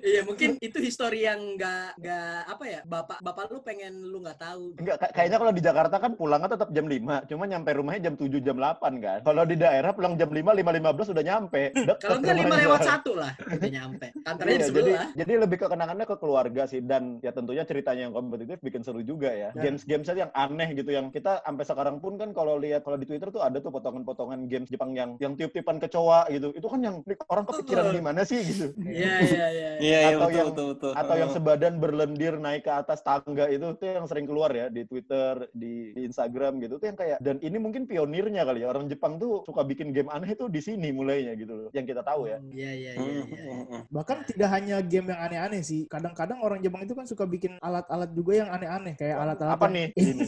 [0.00, 4.38] Iya mungkin itu histori yang nggak nggak apa ya bapak bapak lu pengen lu nggak
[4.38, 4.78] tahu.
[4.78, 8.14] Enggak, kay- kayaknya kalau di Jakarta kan pulangnya tetap jam 5, cuma nyampe rumahnya jam
[8.14, 9.18] 7, jam 8 kan.
[9.26, 11.62] Kalau di daerah pulang jam 5, 5.15 udah nyampe.
[11.74, 14.06] Deket Kalau nggak lima lewat satu lah udah nyampe.
[14.26, 18.14] Kantornya Iya, jadi, jadi lebih ke kenangannya ke keluarga sih dan ya tentunya ceritanya yang
[18.14, 19.50] kompetitif bikin seru juga ya.
[19.52, 23.06] Games-games aja yang aneh gitu yang kita sampai sekarang pun kan kalau lihat kalau di
[23.06, 26.54] Twitter tuh ada tuh potongan-potongan games Jepang yang yang tiup-tiupan kecoa gitu.
[26.54, 28.66] Itu kan yang orang kepikiran gimana sih gitu.
[28.80, 29.68] Iya iya iya.
[29.80, 30.92] Iya, iya, Atau betul, yang- betul, betul.
[30.92, 34.84] atau yang sebadan berlendir naik ke atas tangga itu tuh yang sering keluar ya di
[34.84, 38.84] Twitter, di, di Instagram gitu tuh yang kayak dan ini mungkin pionirnya kali ya orang
[38.86, 42.28] Jepang tuh suka bikin game aneh tuh di sini mulainya gitu loh yang kita tahu
[42.28, 42.38] ya.
[42.44, 42.92] Iya iya iya.
[42.98, 43.42] Hmm, iya.
[43.46, 43.80] hmm, hmm.
[43.88, 45.86] Bahkan tidak hanya game yang aneh-aneh sih.
[45.86, 48.94] Kadang-kadang orang Jepang itu kan suka bikin alat-alat juga yang aneh-aneh.
[48.94, 49.86] Kayak alat-alat Apa yang- nih?
[50.00, 50.12] Ini.
[50.20, 50.24] ini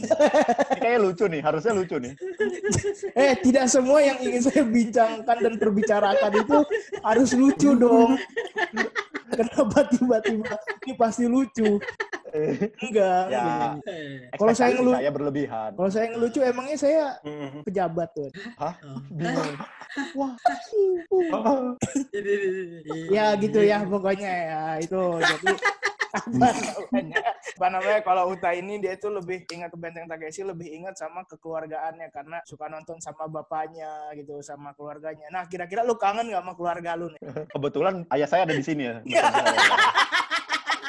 [0.79, 2.13] kayak lucu nih, harusnya lucu nih.
[3.13, 6.57] Eh, tidak semua yang ingin saya bincangkan dan perbicarakan itu
[7.01, 8.15] harus lucu dong.
[9.39, 10.53] Kenapa tiba-tiba
[10.85, 11.81] ini pasti lucu?
[12.33, 13.23] Enggak.
[13.29, 13.45] Ya.
[13.45, 13.73] enggak.
[14.37, 15.69] Kalau saya ekspektasi ngelu- saya berlebihan.
[15.77, 17.03] Kalau saya ngelucu emangnya saya
[17.65, 18.29] pejabat tuh.
[18.57, 18.73] Hah?
[18.85, 18.99] oh.
[19.13, 19.53] Bingung.
[20.17, 20.33] Wah.
[23.13, 25.53] Ya gitu ya pokoknya ya itu jadi
[26.13, 27.21] apa namanya?
[27.57, 27.99] Apa namanya?
[28.05, 32.37] Kalau Uta ini dia itu lebih ingat ke Benteng Takeshi lebih ingat sama kekeluargaannya karena
[32.45, 35.25] suka nonton sama bapaknya gitu sama keluarganya.
[35.33, 37.21] Nah kira-kira lu kangen gak sama keluarga lu nih?
[37.57, 38.95] Kebetulan ayah saya ada di sini ya.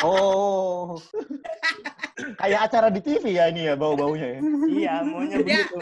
[0.05, 1.01] Oh.
[2.35, 4.41] Kayak acara di TV ya ini ya bau-baunya ya.
[4.71, 5.77] iya maunya Ya, begitu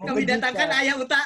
[0.00, 1.20] Mau Kami datangkan ayah Uta.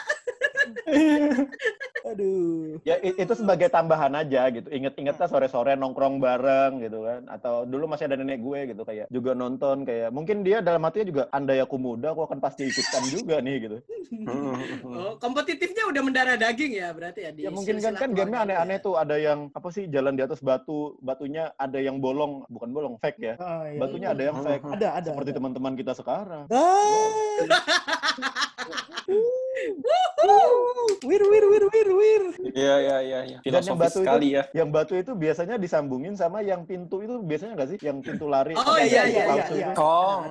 [2.09, 4.68] aduh Ya itu sebagai tambahan aja gitu.
[4.70, 7.26] Ingat-ingatnya sore-sore nongkrong bareng gitu kan.
[7.28, 11.07] Atau dulu masih ada nenek gue gitu kayak juga nonton kayak mungkin dia dalam hatinya
[11.07, 13.78] juga andai aku muda aku akan pasti ikutkan juga nih gitu.
[14.88, 18.78] Oh, kompetitifnya udah mendarah daging ya berarti ya di Ya mungkin kan kan gamenya aneh-aneh
[18.81, 18.85] ya.
[18.85, 22.94] tuh ada yang apa sih jalan di atus batu batunya ada yang bolong bukan bolong
[22.98, 23.35] fake ya.
[23.37, 23.78] Oh, iya.
[23.78, 24.58] Batunya ada yang fake.
[24.62, 26.44] Ada ada Seperti teman-teman kita sekarang.
[26.51, 27.09] Ah.
[31.09, 32.23] wir wir wir wir wir
[32.59, 33.38] Iya, iya, iya, iya.
[33.42, 34.42] Dan yang batu sekali itu, ya.
[34.51, 37.79] yang batu itu biasanya disambungin sama yang pintu itu biasanya nggak sih?
[37.79, 38.55] Yang pintu lari.
[38.59, 39.73] Oh, iya, iya, iya, itu.
[39.79, 40.27] Oh.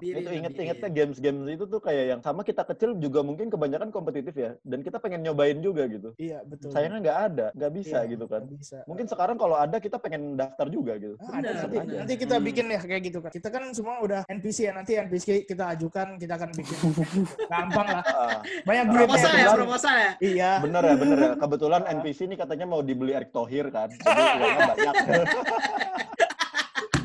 [0.00, 4.54] Itu inget-ingetnya games-games itu tuh kayak yang sama kita kecil juga mungkin kebanyakan kompetitif ya
[4.60, 8.24] dan kita pengen nyobain juga gitu iya betul sayangnya nggak ada nggak bisa Iya, gitu
[8.24, 11.96] kan bisa mungkin sekarang kalau ada kita pengen daftar juga gitu Ah, ada nanti, benar.
[11.98, 12.44] nanti kita Hmm.
[12.44, 13.30] bikin ya kayak gitu kan.
[13.30, 14.72] Kita kan semua udah NPC ya.
[14.72, 16.78] Nanti NPC kita ajukan, kita akan bikin.
[17.52, 18.02] Gampang lah.
[18.04, 19.06] Ah, Banyak Ah, duitnya.
[19.08, 20.10] Proposal ya, proposal ya.
[20.20, 20.50] Iya.
[20.60, 24.22] bener ya bener ya kebetulan NPC ini katanya mau dibeli Erick Thohir kan jadi
[24.68, 24.94] banyak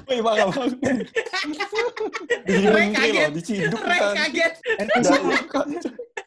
[0.09, 0.71] Wih, bangga banget.
[2.47, 3.29] Loh, kaget.
[3.33, 4.15] diciduk Ray kan.
[4.27, 4.53] kaget.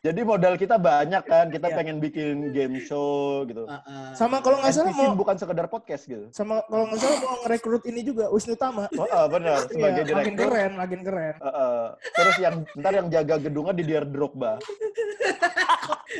[0.07, 1.75] Jadi modal kita banyak kan kita Iya.
[1.75, 4.14] pengen bikin game show gitu Ah, ah.
[4.14, 7.83] sama kalau nggak salah mau bukan sekedar podcast gitu sama kalau nggak salah mau ngerekrut
[7.85, 8.87] ini juga Wisnu Tama.
[8.88, 11.35] oh, bener sebagai Iya, makin direktur keren, makin keren.
[11.37, 11.85] Ah, ah.
[12.14, 14.62] terus yang ntar yang jaga gedungnya di Dier Drogba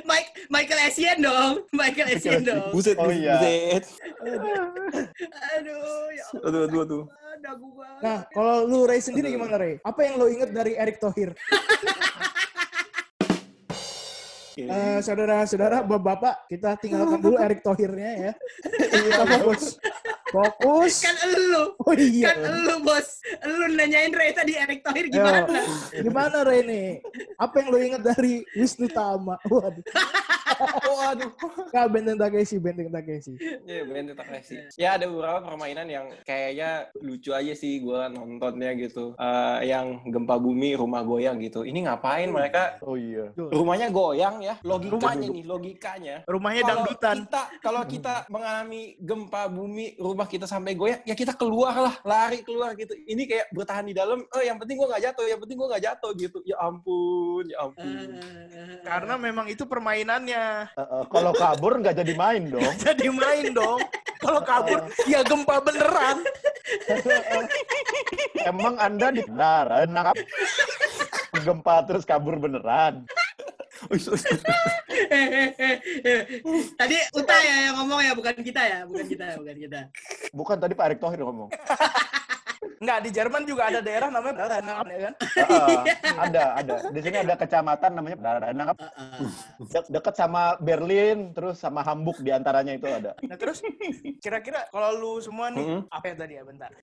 [0.03, 1.65] Mike, Michael Essien dong.
[1.73, 2.69] Michael Essien dong.
[2.69, 3.39] Buset, Oh, buset, iya.
[3.39, 3.85] buset.
[5.57, 5.79] Aduh,
[6.13, 6.43] ya Allah.
[6.45, 7.03] Aduh, aduh, aduh.
[7.99, 9.79] Nah, kalau lu Ray sendiri gimana Ray?
[9.81, 11.33] Apa yang lo inget dari Erick Thohir?
[14.57, 18.33] Eh, saudara-saudara, bapak-bapak, kita tinggalkan dulu Erick Thohirnya ya.
[19.05, 19.77] Kita fokus.
[20.31, 21.07] Fokus.
[21.07, 21.75] kan elu.
[21.79, 22.35] Oh iya.
[22.35, 23.23] Kan elu, Bos.
[23.43, 25.39] Elu nanyain Ray tadi Erick Thohir Yo, gimana?
[25.93, 26.89] gimana Ray nih?
[27.39, 29.39] Apa yang lo inget dari Wisnu Tama?
[29.47, 29.85] Waduh.
[30.97, 31.31] Waduh.
[31.69, 33.37] Kak Benteng Takeshi, Benteng Takeshi.
[33.67, 34.57] Iya, bener Takeshi.
[34.81, 39.13] Ya ada beberapa permainan yang kayaknya lucu aja sih gua nontonnya gitu.
[39.21, 41.61] Eh, yang gempa bumi, rumah goyang gitu.
[41.67, 44.57] Ini ngapain mereka oh iya rumahnya goyang ya?
[44.65, 46.17] Logikanya nih, logikanya.
[46.25, 47.17] Rumahnya Kalau dangdutan.
[47.27, 52.41] kita kalau kita mengalami gempa bumi, rumah kita sampai goyang, ya kita keluar lah, lari
[52.41, 52.97] keluar gitu.
[52.97, 54.25] Ini kayak bertahan di dalam.
[54.33, 56.39] Oh, yang penting gua nggak jatuh, yang penting gua nggak jatuh gitu.
[56.49, 58.17] Ya ampun, ya ampun.
[58.17, 60.73] Eh, Karena memang itu permainannya.
[60.73, 63.81] Eh, eh, kalau kabur nggak jadi main dong Jadi main dong.
[64.17, 66.25] Kalau kabur, ya gempa beneran.
[68.49, 70.17] Emang Anda di benar, nangkap
[71.45, 73.05] gempa terus kabur beneran.
[76.81, 79.81] Tadi Uta ya yang ngomong ya, bukan kita ya, bukan kita, bukan kita.
[80.33, 81.51] Bukan tadi Pak Erick Thohir ngomong.
[82.77, 85.15] Enggak, di Jerman juga ada daerah namanya Brandenburg ya kan?
[85.17, 85.81] Heeh,
[86.13, 86.75] ada, ada.
[86.93, 88.77] Di sini ada kecamatan namanya Brandenburg.
[88.77, 89.25] Heeh.
[89.65, 93.17] De- Deket sama Berlin, terus sama Hamburg di antaranya itu ada.
[93.25, 93.65] Nah terus
[94.21, 95.89] kira-kira kalau lu semua nih Mm-mm.
[95.89, 96.69] apa ya tadi ya bentar?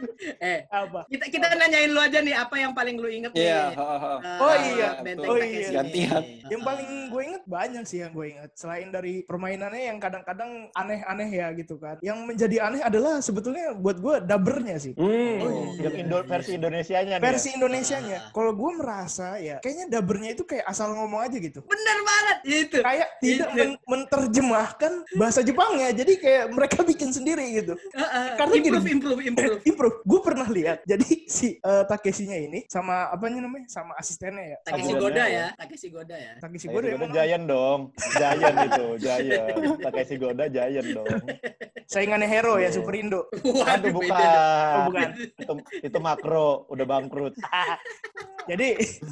[0.40, 1.04] Eh, Apa?
[1.06, 3.44] kita kita nanyain lu aja nih apa yang paling lu inget nih.
[3.46, 4.12] Iya, ha, ha.
[4.16, 4.88] Eh, Oh iya.
[5.00, 5.68] Benteng Oh iya.
[5.72, 6.22] Gantian.
[6.46, 8.50] Yang paling gue inget banyak sih yang gue inget.
[8.54, 11.96] Selain dari permainannya yang kadang-kadang aneh-aneh ya gitu kan.
[12.00, 14.92] Yang menjadi aneh adalah sebetulnya buat gue dabernya sih.
[14.94, 15.36] Hmm.
[15.40, 17.20] Oh, Yang Indo- versi Indonesianya nih.
[17.20, 17.26] ya.
[17.26, 18.18] Versi Indonesianya.
[18.30, 21.60] Kalau gue merasa ya kayaknya dabernya itu kayak asal ngomong aja gitu.
[21.64, 22.78] Bener banget itu.
[22.80, 23.56] Kayak tidak Itu.
[23.56, 25.90] men- menerjemahkan bahasa Jepangnya.
[25.92, 27.74] Jadi kayak mereka bikin sendiri gitu.
[27.92, 28.26] Heeh.
[28.36, 28.68] Karena gini.
[28.70, 29.60] improve, improve, improve.
[30.06, 30.78] Gue pernnya lihat.
[30.88, 33.68] Jadi si eh, Takeshinya ini sama apanya namanya?
[33.68, 34.58] Sama asistennya ya.
[34.64, 35.28] Takeshi Goda ya.
[35.28, 36.32] ya, Takeshi Goda ya.
[36.40, 37.80] Takeshi Takeshi Goda Goda emang Giant dong.
[38.16, 39.54] Giant itu, Giant.
[39.84, 41.08] Takeshi Goda Giant dong.
[41.90, 42.74] saingannya Hero ya Oh.
[42.78, 43.20] Super Indo.
[43.66, 43.98] Aduh, beda.
[43.98, 44.28] bukan.
[44.78, 45.08] Oh, bukan.
[45.18, 47.34] Itu, itu makro, udah bangkrut.
[48.50, 48.68] jadi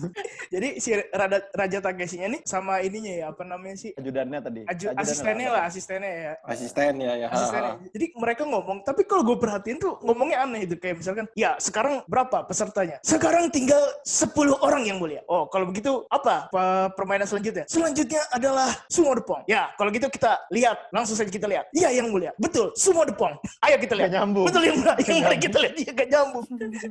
[0.54, 3.90] jadi si Raja, Raja Takeshinya nih sama ininya ya apa namanya sih?
[3.94, 4.60] Ajudannya tadi.
[4.66, 6.32] Aju, Ajudannya asistennya lah, asistennya ya.
[6.42, 7.26] Asisten ya, ya.
[7.30, 7.74] Asistennya.
[7.94, 12.02] Jadi mereka ngomong, tapi kalau gue perhatiin tuh ngomongnya aneh itu kayak misalkan, ya sekarang
[12.10, 12.98] berapa pesertanya?
[13.06, 15.22] Sekarang tinggal 10 orang yang mulia.
[15.30, 17.64] Oh, kalau begitu apa pe- permainan selanjutnya?
[17.70, 19.44] Selanjutnya adalah sumo depong.
[19.46, 21.70] Ya, kalau gitu kita lihat, langsung saja kita lihat.
[21.70, 23.36] Iya yang mulia, betul, sumo depong.
[23.64, 24.10] Ayo kita lihat.
[24.10, 24.46] Gak nyambung.
[24.48, 25.74] Betul yang mulia, yang mulia kita lihat.
[25.78, 26.44] Iya gak nyambung,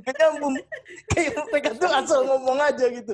[0.05, 0.53] gak nyambung.
[1.11, 3.11] Kayak mereka tuh asal ngomong aja gitu.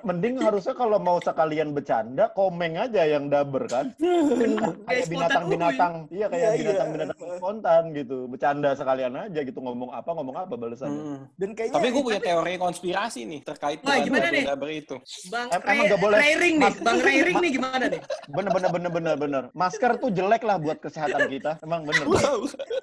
[0.00, 3.90] Mending harusnya kalau mau sekalian bercanda, komeng aja yang daber kan.
[3.98, 6.60] kayak Kayak binatang-binatang, iya kayak Iya, iya.
[6.62, 8.16] binatang-binatang spontan gitu.
[8.26, 11.02] Bercanda sekalian aja gitu, ngomong apa, ngomong apa balasannya.
[11.02, 11.18] Hmm.
[11.34, 14.44] Dan kayaknya Tapi gue punya teori konspirasi nih terkait Wah, dengan gimana nih?
[14.46, 14.96] Daber itu.
[15.28, 18.00] Bang Em- Ray, emang nggak boleh- Rairing nih, Bang Rairing nih gimana nih?
[18.30, 19.42] Bener, bener, bener, bener, bener.
[19.52, 21.58] Masker tuh jelek lah buat kesehatan kita.
[21.58, 22.06] Emang bener.
[22.06, 22.34] bukan,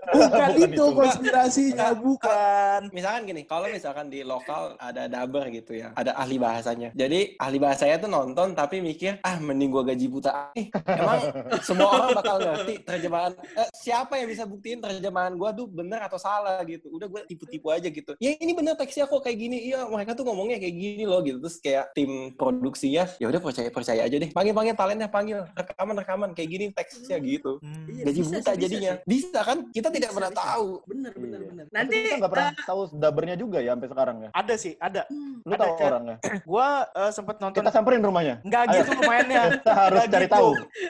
[0.10, 0.86] Bukan itu itu.
[0.92, 2.80] konspirasinya, bukan.
[2.92, 6.92] Misalkan gini, kalau misalkan di lokal ada daber gitu ya, ada ahli bahasanya.
[6.92, 10.52] Jadi ahli bahasanya tuh nonton tapi mikir, ah mending gua gaji buta.
[10.54, 11.20] Eh, emang
[11.68, 13.32] semua orang bakal ngerti terjemahan.
[13.56, 16.92] Eh, siapa yang bisa buktiin terjemahan gua tuh bener atau salah gitu.
[16.92, 18.18] Udah gua tipu-tipu aja gitu.
[18.18, 19.58] Ya ini bener teksnya kok kayak gini.
[19.66, 21.40] Iya, mereka tuh ngomongnya kayak gini loh gitu.
[21.40, 24.30] Terus kayak tim produksinya, ya udah percaya percaya aja deh.
[24.34, 27.62] Panggil panggil talentnya panggil rekaman rekaman kayak gini teksnya gitu.
[27.62, 28.94] Iya, Gaji bisa buta sih, bisa jadinya.
[28.98, 29.06] sih.
[29.06, 29.58] Bisa kan?
[29.70, 30.42] Kita tidak Bisa, pernah bisa.
[30.42, 30.68] tahu.
[30.86, 31.48] Bener, bener, Iya.
[31.50, 31.66] bener.
[31.66, 34.30] Tapi Nanti kita nggak pernah eh, tahu dabernya juga ya sampai sekarang ya.
[34.34, 35.02] Ada sih, ada.
[35.06, 35.88] hmm, Lu Ada, tahu Cak.
[35.88, 36.16] orangnya.
[36.50, 38.36] Gua eh, sempet nonton Kita samperin rumahnya.
[38.42, 39.44] Enggak gitu mainnya.
[39.58, 40.36] Kita harus Nggak cari gitu.
[40.36, 40.50] tahu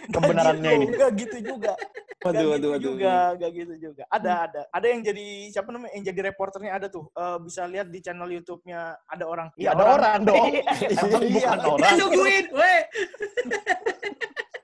[0.10, 0.86] kebenarannya gitu, ini.
[0.90, 1.74] Enggak gitu juga.
[2.20, 2.84] Nggak Waduh, gitu waduh, waduh.
[2.84, 4.04] juga, enggak gitu juga.
[4.12, 4.62] Ada, ada.
[4.70, 5.92] Ada yang jadi siapa namanya?
[5.96, 7.08] Yang jadi reporternya ada tuh.
[7.10, 9.48] Eh, bisa lihat di channel YouTube-nya ada orang.
[9.56, 10.48] Ya, ada orang dong.
[10.52, 10.64] Iya.
[11.00, 11.32] Emang Iya.
[11.32, 11.94] bukan kita orang.
[11.96, 12.82] nungguin, weh.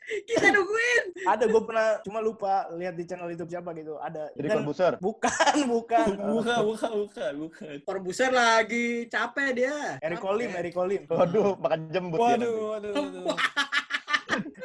[0.05, 1.03] Kita nungguin.
[1.25, 3.97] Ada, gue pernah cuma lupa lihat di channel YouTube siapa gitu.
[3.97, 4.29] Ada.
[4.37, 4.93] Jadi Dan- korbuser.
[5.05, 6.05] bukan, bukan.
[6.15, 7.73] Bukan, bukan, bukan, bukan.
[7.83, 9.75] Korbuser lagi capek dia.
[10.01, 10.21] Eric.
[10.21, 11.03] Colim, Eric Colim.
[11.05, 12.17] Waduh, makan jembut.
[12.17, 13.37] Waduh, waduh, waduh.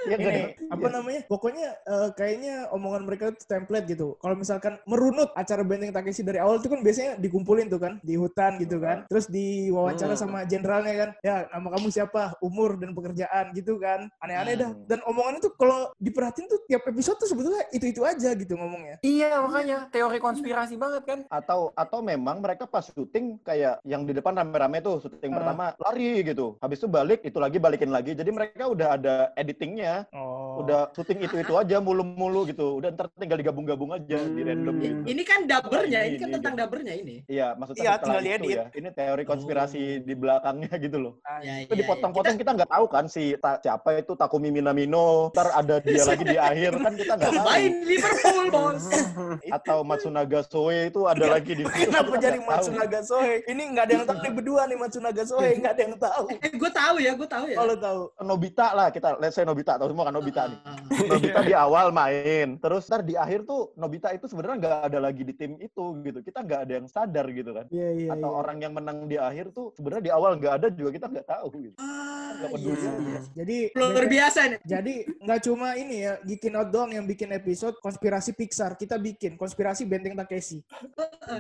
[0.00, 0.72] Iya nggak ini nih?
[0.72, 5.92] apa namanya pokoknya eh, kayaknya omongan mereka itu template gitu kalau misalkan merunut acara benteng
[5.92, 10.08] Takeshi dari awal itu kan biasanya dikumpulin tuh kan di hutan gitu kan terus diwawancara
[10.10, 10.16] Hmm.
[10.16, 14.86] sama jenderalnya kan ya nama kamu siapa umur dan pekerjaan gitu kan aneh-aneh dah Hmm.
[14.86, 18.96] dan omongan itu kalau diperhatiin tuh tiap episode tuh sebetulnya itu itu aja gitu ngomongnya
[19.00, 21.20] Iya, makanya teori konspirasi banget kan.
[21.28, 25.36] Atau atau memang mereka pas syuting kayak yang di depan rame-rame tuh syuting Ah.
[25.36, 26.56] pertama lari gitu.
[26.58, 28.12] Habis itu balik, itu lagi balikin lagi.
[28.12, 29.14] Jadi mereka udah ada
[29.50, 32.78] editingnya, oh udah syuting itu itu aja mulu-mulu gitu.
[32.78, 34.84] Udah ntar tinggal digabung-gabung aja di random Hmm.
[34.84, 35.00] gitu.
[35.08, 36.62] Ini kan dabernya, ini kan Ini, tentang gitu.
[36.62, 37.16] dabernya ini.
[37.26, 38.56] Iya, maksudnya Iya, tinggal itu diedit.
[38.56, 38.64] ya.
[38.70, 41.14] Ini teori konspirasi di belakangnya gitu loh.
[41.40, 45.48] Ya, Itu ya, dipotong-potong kita nggak tahu kan si ta- siapa itu Takumi Minamino, ntar
[45.50, 47.40] ada dia lagi di akhir kan kita nggak tahu.
[47.40, 48.84] Combine Liverpool, bos.
[49.56, 51.88] Atau Matsunaga Soe itu ada lagi di situ.
[51.88, 52.38] Kenapa kita jadi.
[52.44, 53.34] Matsunaga Sohe?
[53.46, 56.24] Ini nggak ada yang tahu nih berdua nih Matsunaga Sohe, nggak ada yang tahu.
[56.36, 57.56] Eh, gue tahu ya, gue tahu ya.
[57.56, 58.00] Kalau tahu.
[58.20, 60.58] Nobita lah kita, let's say Nobita, tahu semua kan Nobita nih.
[60.68, 60.76] Ah,
[61.08, 65.22] Nobita di awal main, terus ntar di akhir tuh Nobita itu sebenarnya nggak ada lagi
[65.24, 66.20] di tim itu gitu.
[66.20, 67.64] Kita nggak ada yang sadar gitu kan.
[67.72, 68.08] Iya iya.
[68.12, 68.36] Atau iya.
[68.36, 71.48] orang yang menang di akhir tuh sebenarnya di awal nggak ada juga kita nggak tahu
[71.64, 71.76] gitu.
[71.80, 72.90] Ah, Nggak iya, peduli aja.
[73.00, 73.20] iya.
[73.40, 74.58] Jadi Luar biasa nih.
[74.64, 78.76] Jadi nggak cuma ini ya, Geekin Out doang yang bikin episode konspirasi Pixar.
[78.76, 80.60] Kita bikin konspirasi Benteng Takeshi.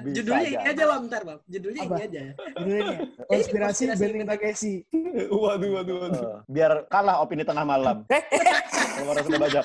[0.00, 0.84] Bisa Judulnya ini aja.
[0.88, 1.02] Bang.
[1.06, 1.38] Bentar, Bang.
[1.46, 1.94] Judulnya Apa?
[1.96, 2.20] ini aja.
[2.56, 4.74] Judulnya konspirasi konspirasi Benteng Takeshi.
[5.40, 6.22] Waduh, waduh, waduh.
[6.46, 7.89] Biar kalah opini tengah malam.
[9.00, 9.64] Kalau orang sudah banyak.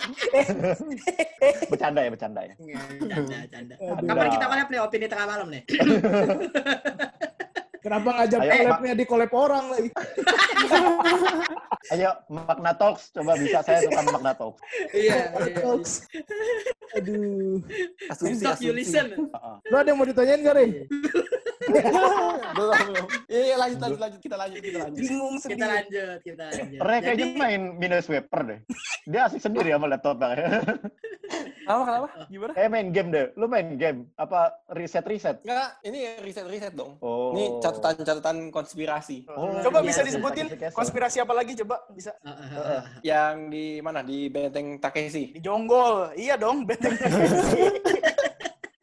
[1.71, 2.53] bercanda ya, bercanda ya.
[2.55, 3.75] Nggak, Canda, canda.
[3.75, 4.07] Aduh.
[4.07, 5.63] Kapan kita collab nih opini tengah malam nih?
[7.85, 9.89] Kenapa ngajak collabnya di collab orang lagi?
[11.93, 13.13] Ayo, Makna Talks.
[13.13, 14.57] Coba bisa saya suka Makna Talks.
[14.89, 15.55] Iya, iya.
[15.61, 16.09] Talks.
[16.97, 17.61] Aduh.
[18.09, 18.81] Asumsi, Stop you asumsi.
[18.81, 19.07] listen.
[19.69, 20.89] Lu ada yang mau ditanyain gak, Rey?
[22.55, 23.05] Belum.
[23.25, 24.19] Iya, iya, lanjut, lanjut, lanjut.
[24.21, 24.99] Kita lanjut, kita lanjut.
[25.01, 25.71] Bingung Kita sendiri.
[25.71, 26.79] lanjut, kita lanjut.
[26.81, 28.59] Re kayaknya Jadi, main Minesweeper deh.
[29.05, 30.61] Dia asik sendiri sama laptopnya.
[31.65, 32.07] Apa, kenapa?
[32.29, 32.51] Gimana?
[32.53, 33.25] Eh main game deh.
[33.33, 34.05] Lu main game?
[34.13, 35.41] Apa riset-riset?
[35.41, 37.01] Enggak, ini riset-riset dong.
[37.01, 37.33] Oh.
[37.33, 39.25] Ini catatan-catatan konspirasi.
[39.33, 40.07] Oh, Coba Iya, bisa iya.
[40.13, 42.81] disebutin konspirasi apa lagi coba bisa ah, ah, ah.
[43.01, 44.05] Yang di mana?
[44.05, 45.33] Di Benteng Takeshi.
[45.33, 46.13] di Jonggol.
[46.13, 46.93] Iya dong, benteng.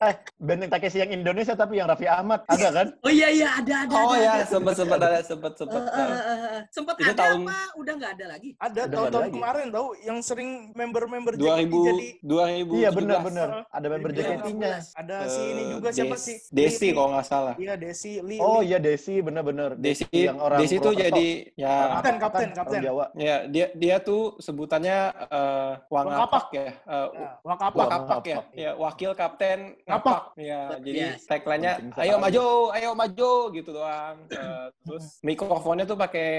[0.02, 2.86] Eh, Benteng Takeshi yang Indonesia tapi yang Raffi Ahmad ada kan?
[3.06, 3.94] Oh iya iya ada ada.
[3.94, 4.44] Oh ada, ya, ada.
[4.44, 5.78] sempat sempat ada sempat sempat.
[5.78, 6.62] Eh, eh, eh, eh.
[6.68, 7.58] Sempet Itu ada tahun- apa?
[7.78, 8.50] Udah nggak ada lagi?
[8.52, 12.74] Ada Udah tahun-tahun nggak ada kemarin tahu yang sering member-member 2000 jadi 2017.
[12.74, 13.48] Iya benar-benar.
[13.68, 14.18] Ada member Iya.
[14.18, 14.72] JKT-nya.
[14.92, 16.36] ada si ini juga siapa Des- sih?
[16.50, 17.54] Desi kalau nggak salah.
[17.54, 18.42] Iya, Desi, Lee.
[18.42, 19.78] Oh iya Desi benar-benar.
[19.78, 22.80] Desi yang orang Desi tuh jadi ya Kapten, kapten, kapten.
[22.82, 23.04] Jawa.
[23.14, 26.74] ya dia dia tuh sebutannya eh Wangapak ya.
[26.74, 27.08] Eh,
[27.46, 27.76] Wakapa.
[27.78, 28.36] Wakapak ya.
[28.42, 28.44] Wakapak.
[28.52, 29.58] Ya, wakil kapten
[29.92, 30.20] Ngapak.
[30.34, 31.26] Ya, jadi Yes.
[31.26, 34.16] tagline-nya Penting ayo maju, ayo maju gitu doang.
[34.26, 36.30] Eh, terus mikrofonnya tuh pakai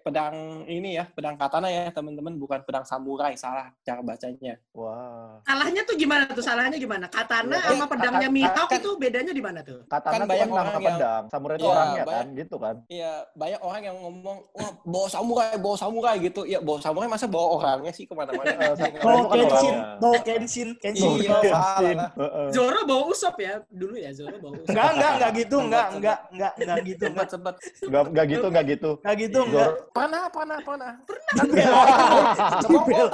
[0.00, 4.54] pedang ini ya, pedang katana ya, teman-teman, bukan pedang samurai, salah cara bacanya.
[4.70, 5.42] Wah.
[5.42, 6.40] Salahnya tuh gimana tuh?
[6.40, 7.06] Salahnya gimana?
[7.06, 9.82] Katana Iya, sama kan- pedangnya kan- Mihawk kan- itu bedanya di mana tuh?
[9.84, 11.22] Katana Kan banyak kan nama orang yang- pedang.
[11.28, 12.76] Samurai itu Iya, orangnya kan, banyak- gitu kan.
[12.86, 16.40] Iya, banyak orang yang ngomong, wah bawa samurai, bawa samurai gitu.
[16.44, 18.46] Ya, bawa samurai masa bawa orangnya sih ke mana-mana.
[18.46, 19.98] Eh, samurai Bawa kan Kenshin, orangnya.
[19.98, 21.10] bawa Kenshin, Kenshin.
[21.20, 22.06] Iya.
[22.50, 24.68] Zoro bawa usop ya dulu ya Zoro bawa usop.
[24.68, 27.26] Enggak, enggak, enggak gitu, enggak, enggak, enggak, enggak gitu, enggak.
[27.28, 27.54] sempet.
[27.82, 28.90] Nggak nggak gitu, nggak gitu.
[28.98, 29.68] Enggak gitu, enggak.
[29.68, 30.92] Zoro- Pernah, pernah, pernah.
[31.00, 33.08] Orang ya.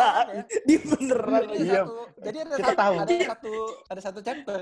[0.63, 1.43] di beneran.
[1.47, 1.83] Jadi Iya.
[1.83, 2.95] satu, jadi ada Kita satu, tahu.
[2.97, 3.53] ada satu,
[3.87, 4.59] ada satu chapter.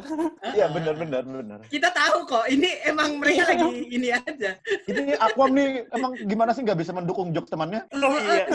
[0.47, 1.59] Iya benar benar benar.
[1.67, 4.51] Kita tahu kok, ini emang mereka lagi ini aja.
[4.85, 7.85] Ini Aquam nih emang gimana sih nggak bisa mendukung jokes temannya?
[7.91, 8.47] Iya.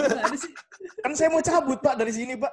[1.00, 2.52] Kan saya mau cabut, Pak, dari sini, Pak.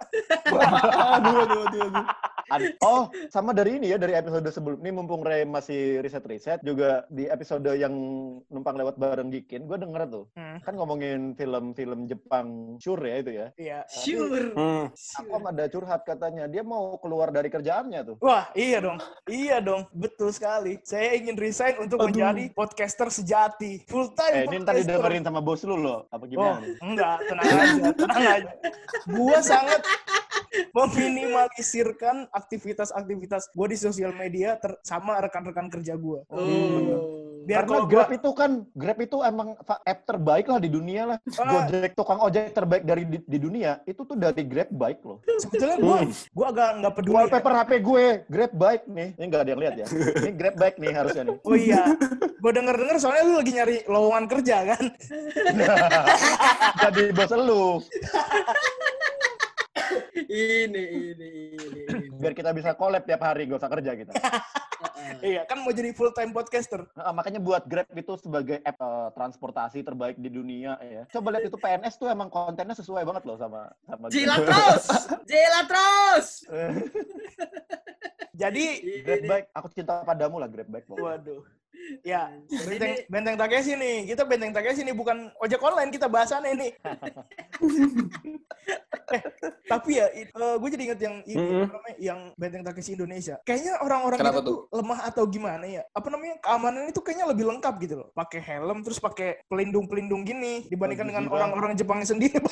[1.17, 2.05] aduh, aduh, aduh, aduh.
[2.47, 7.03] Ad- Oh, sama dari ini ya dari episode sebelum ini mumpung Ray masih riset-riset juga
[7.09, 7.93] di episode yang
[8.47, 10.59] numpang lewat bareng Gikin, gue denger tuh Hmm.
[10.59, 13.47] kan ngomongin film-film Jepang sure ya itu ya.
[13.57, 13.79] Iya.
[13.87, 14.53] Sure.
[14.53, 14.85] Hmm.
[14.93, 18.17] Aquam ada curhat katanya dia mau keluar dari kerjaannya tuh.
[18.19, 18.99] Wah, iya dong.
[19.25, 19.89] Iya dong.
[19.91, 20.79] Betul sekali.
[20.83, 22.09] Saya ingin resign untuk Aduh.
[22.09, 23.85] menjadi podcaster sejati.
[23.87, 24.93] Full time Eh, ini ntar podcaster.
[24.93, 26.05] didengerin sama bos lu loh.
[26.09, 26.59] Apa Oh, gimana?
[26.59, 26.77] nih?
[26.81, 28.51] enggak, tenang aja, tenang aja.
[29.07, 29.81] Gua sangat
[30.73, 36.23] meminimalisirkan aktivitas-aktivitas gua di sosial media ter- sama rekan-rekan kerja gua.
[36.31, 37.25] Oh.
[37.47, 41.19] Biar Karena Grab gua itu kan Grab itu emang app terbaik lah di dunia lah.
[41.39, 41.71] Ah.
[41.71, 45.23] Gojek tukang ojek terbaik dari di, di dunia itu tuh dari Grab baik loh.
[45.39, 45.99] sebetulnya gua
[46.35, 47.13] gua agak nggak peduli.
[47.13, 47.17] ya.
[47.23, 49.09] Wallpaper HP gue Grab baik nih.
[49.15, 49.87] Ini nggak ada yang lihat ya.
[50.27, 51.39] Ini Grab baik nih harusnya nih.
[51.47, 51.83] Oh iya,
[52.43, 54.85] gue denger-denger soalnya lu lagi nyari lowongan kerja kan?
[56.83, 57.79] Jadi bos lu.
[60.27, 61.31] Ini ini ini.
[61.55, 62.09] ini.
[62.19, 64.13] Biar kita bisa collab tiap hari gak usah kerja kita.
[65.23, 66.85] Iya, kan mau jadi full time podcaster.
[66.93, 71.03] Nah, makanya buat Grab itu sebagai app eh, transportasi terbaik di dunia ya.
[71.09, 74.85] Coba lihat itu PNS tuh emang kontennya sesuai banget loh sama sama Jilat terus,
[75.25, 76.27] jilat terus.
[78.41, 78.65] Jadi,
[79.01, 80.85] Grab baik, aku cinta padamu lah Grab baik.
[80.85, 81.05] pokoknya.
[81.17, 81.43] waduh.
[82.03, 83.97] Ya, Ini- benteng, benteng Takeshi nih.
[84.07, 86.71] Kita benteng Takeshi nih, bukan ojek online kita bahasannya nih.
[89.15, 89.23] eh,
[89.67, 91.63] tapi ya, gue jadi inget yang ini, Mm-mm.
[91.67, 93.39] apa namanya, yang benteng Takeshi Indonesia.
[93.47, 95.83] Kayaknya orang-orang kita tuh lemah atau gimana ya?
[95.95, 98.09] Apa namanya, keamanan itu kayaknya lebih lengkap gitu loh.
[98.13, 102.35] Pakai helm, terus pakai pelindung-pelindung gini, dibandingkan Baju dengan orang-orang Jepangnya sendiri.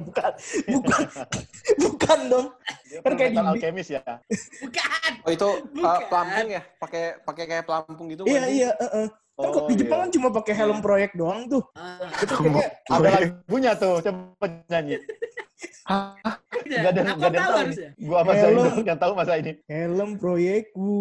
[0.00, 0.32] Bukan.
[0.68, 1.02] Bukan.
[1.84, 2.46] bukan dong.
[2.90, 4.02] Dia Kan kayak di- Alchemist ya.
[4.64, 5.12] Bukan.
[5.22, 5.84] Oh itu Bukan.
[5.84, 6.62] uh, pelampung ya?
[6.80, 8.22] Pakai pakai kayak pelampung gitu?
[8.26, 8.84] Iya, bukan sih?
[8.84, 8.90] iya.
[8.92, 9.06] heeh.
[9.40, 10.04] Kan kok di Oh, Jepang iya.
[10.04, 11.64] kan cuma pakai helm proyek doang tuh.
[11.72, 14.96] Ah, Itu kayaknya Ada lagunya tuh, coba nyanyi.
[16.70, 18.62] Gak ada, Aku gak ada yang tahu masa Hello.
[18.62, 19.52] ini yang tahu masa ini.
[19.66, 20.92] helm proyekku.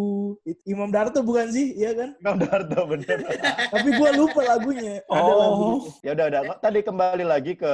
[0.66, 1.78] Imam Darto bukan sih?
[1.78, 2.10] Iya kan?
[2.20, 3.18] Bang Darto bener.
[3.74, 5.06] Tapi gua lupa lagunya.
[5.06, 5.38] Ada Oh.
[5.38, 5.90] lagunya.
[6.02, 6.42] Ya udah udah.
[6.58, 7.74] Tadi kembali lagi ke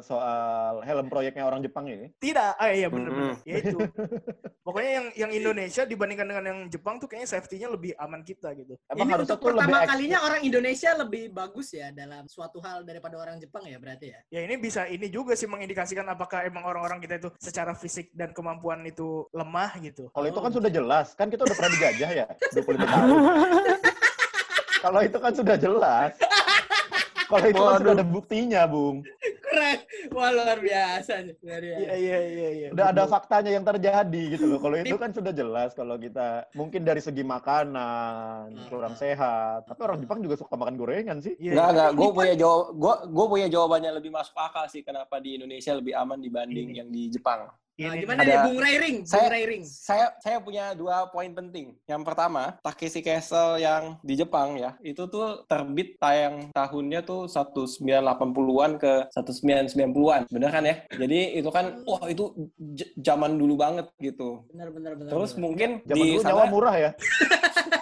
[0.00, 2.14] soal helm proyeknya orang Jepang ini.
[2.16, 2.52] Tidak.
[2.54, 3.34] Ah iya bener-bener.
[3.34, 3.48] Mm-mm.
[3.48, 3.78] Ya itu.
[4.66, 8.78] Pokoknya yang yang Indonesia dibandingkan dengan yang Jepang tuh kayaknya safety-nya lebih aman kita gitu.
[8.86, 13.18] Emang Ini harusnya untuk pertama kalinya orang Indonesia lebih bagus ya dalam suatu hal daripada
[13.18, 14.20] orang Jepang ya berarti ya.
[14.30, 18.30] Ya ini bisa ini juga sih mengindikasikan apakah emang orang-orang kita itu secara fisik dan
[18.30, 20.06] kemampuan itu lemah gitu.
[20.14, 23.10] Kalau itu kan sudah jelas, kan kita udah pernah dijajah ya 25 tahun.
[24.78, 26.10] Kalau itu kan sudah jelas.
[27.26, 29.02] Kalau itu kan sudah ada buktinya, Bung.
[29.42, 29.81] Keren.
[30.10, 31.34] Wah luar biasa nih.
[31.38, 31.78] Luar biasa.
[31.78, 32.68] Iya iya iya iya.
[32.74, 34.58] Udah ada faktanya yang terjadi gitu loh.
[34.58, 38.66] Kalau itu kan sudah jelas kalau kita mungkin dari segi makanan Hmm.
[38.66, 39.68] kurang sehat.
[39.68, 41.38] Tapi orang Jepang juga suka makan gorengan sih.
[41.38, 41.54] Iya.
[41.54, 41.90] Enggak, enggak.
[41.94, 45.94] Gue punya jawab, gue gue punya jawabannya lebih masuk akal sih kenapa di Indonesia lebih
[45.94, 47.46] aman dibanding yang di Jepang.
[47.72, 48.96] Nah, gimana ada- nih Bung Rairing?
[49.00, 49.62] Bung Saya- Rairing.
[49.64, 51.72] Saya saya punya dua poin penting.
[51.88, 58.76] Yang pertama, Takeshi Castle yang di Jepang ya, itu tuh terbit tayang tahunnya tuh 1980-an
[58.76, 60.28] ke 1990-an.
[60.28, 60.76] Bener kan ya?
[60.92, 62.30] Jadi itu kan wah itu
[63.00, 64.44] zaman dulu banget gitu.
[64.52, 65.10] Benar benar benar.
[65.10, 65.42] Terus benar.
[65.42, 66.90] mungkin Zaman di dulu sana nyawa murah ya.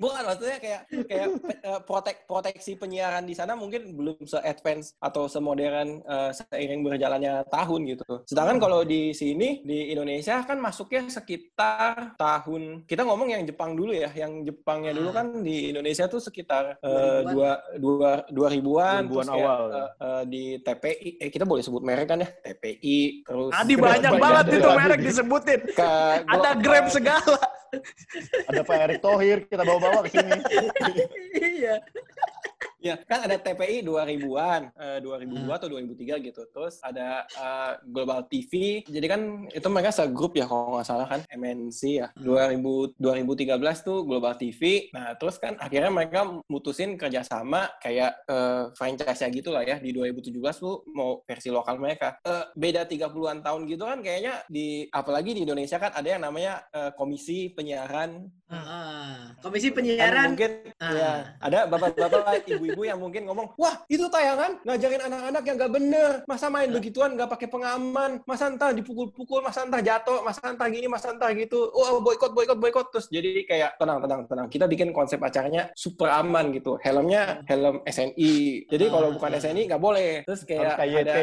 [0.00, 1.26] bukan maksudnya kayak kayak
[1.62, 7.80] eh, protek proteksi penyiaran di sana mungkin belum se-advance atau semodern eh, seiring berjalannya tahun
[7.94, 8.24] gitu.
[8.26, 13.94] Sedangkan kalau di sini di Indonesia kan masuknya sekitar tahun kita ngomong yang Jepang dulu
[13.94, 17.22] ya, yang Jepangnya dulu kan di Indonesia tuh sekitar 2000-an.
[17.30, 19.86] dua dua dua ribuan 2000-an terus kayak, awal, ya.
[20.26, 22.98] di TPI eh kita boleh sebut merek kan ya TPI
[23.28, 25.60] terus Adi banyak Banyak banget itu merek disebutin.
[25.76, 25.90] ke
[26.24, 27.38] Ada Grab segala.
[28.50, 30.30] Ada Pak Erick Thohir kita bawa-bawa ke sini.
[31.40, 31.80] Iya.
[32.80, 36.48] Ya, kan ada TPI 2000-an, eh, 2002 atau 2003 gitu.
[36.48, 38.80] Terus ada eh, Global TV.
[38.88, 42.08] Jadi kan itu mereka segrup ya kalau nggak salah kan, MNC ya.
[42.16, 44.88] 2000 2013 tuh Global TV.
[44.96, 49.76] Nah, terus kan akhirnya mereka mutusin kerjasama kayak eh, franchise-nya gitu lah ya.
[49.76, 52.16] Di 2017 tuh mau versi lokal mereka.
[52.24, 56.64] Eh, beda 30-an tahun gitu kan kayaknya di apalagi di Indonesia kan ada yang namanya
[56.72, 60.34] eh, Komisi Penyiaran Ah, Komisi Kan penyiaran.
[60.34, 60.52] mungkin
[60.82, 60.90] Ah.
[60.90, 66.12] ya ada bapak-bapak ibu-ibu yang mungkin ngomong wah itu tayangan ngajarin anak-anak yang nggak bener.
[66.24, 68.22] Masa main begituan nggak pakai pengaman?
[68.24, 71.70] Masa entah dipukul-pukul masa entah jatuh masa entah gini masa entah gitu.
[71.70, 72.86] Oh boykot boykot boykot.
[72.90, 74.46] Terus jadi kayak tenang tenang tenang.
[74.46, 76.78] Kita bikin konsep acaranya super aman gitu.
[76.80, 78.32] Helmnya helm SNI
[78.66, 79.14] jadi kalau Ah.
[79.16, 80.10] bukan SNI nggak boleh.
[80.22, 81.18] Terus Harus kayak kayak ada YT.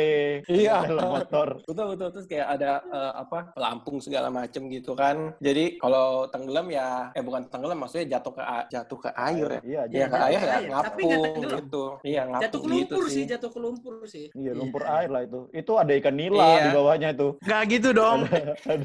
[0.50, 0.76] Iya.
[0.98, 1.48] Motor.
[1.64, 2.08] betul betul.
[2.12, 5.32] Terus kayak ada eh, apa pelampung segala macem gitu kan.
[5.40, 9.62] Jadi kalau tenggelam ya eh bukan tenggelam maksudnya jatuh ke jatuh ke air ya.
[9.62, 11.60] Iya, Iya jadi- ke air ya air, tapi nggak ngapung tenggelam.
[11.60, 14.26] gitu iya ngapung Jatuh ke gitu lumpur sih, jatuh ke lumpur sih.
[14.32, 15.40] Iya, lumpur air lah itu.
[15.52, 16.64] Itu ada ikan nila Iya.
[16.64, 17.28] di bawahnya itu.
[17.40, 18.20] Gak gitu dong.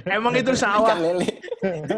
[0.05, 0.97] Emang itu ikan sawah.
[0.97, 1.29] lele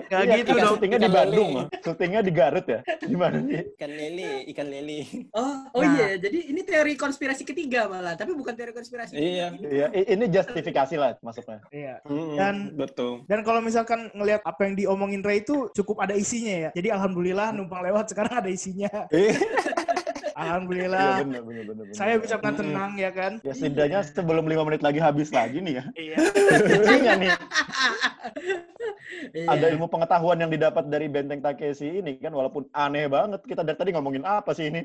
[0.05, 0.73] Gak Iya, gitu ikan dong.
[0.75, 1.51] syutingnya di Ikan Bandung,
[1.81, 2.81] syutingnya di Garut ya.
[3.01, 3.63] Gimana sih?
[3.75, 4.99] ikan lele ikan lele
[5.33, 5.93] Oh, oh Nah.
[5.95, 6.07] iya.
[6.19, 9.15] Jadi ini teori konspirasi ketiga malah, tapi bukan teori konspirasi.
[9.15, 9.47] Iya.
[9.53, 11.61] Ini Iya, ini justifikasi lah masuknya.
[11.69, 11.95] Iya.
[12.35, 16.71] Dan- betul Dan kalau misalkan ngelihat apa yang diomongin Ray itu cukup ada isinya ya.
[16.73, 18.91] Jadi alhamdulillah numpang lewat sekarang ada isinya.
[20.37, 21.09] Alhamdulillah.
[21.21, 21.85] benar benar benar.
[21.85, 21.95] benar.
[21.95, 23.33] Saya bisa dengan tenang ya kan.
[23.41, 25.85] Ya setidaknya sebelum lima menit lagi habis lagi nih ya.
[25.95, 26.17] Iya.
[27.17, 27.31] Nih
[29.27, 29.47] Iya.
[29.49, 33.75] ada ilmu pengetahuan yang didapat dari Benteng Takeshi ini kan walaupun aneh banget kita dari
[33.75, 34.83] tadi ngomongin apa sih ini?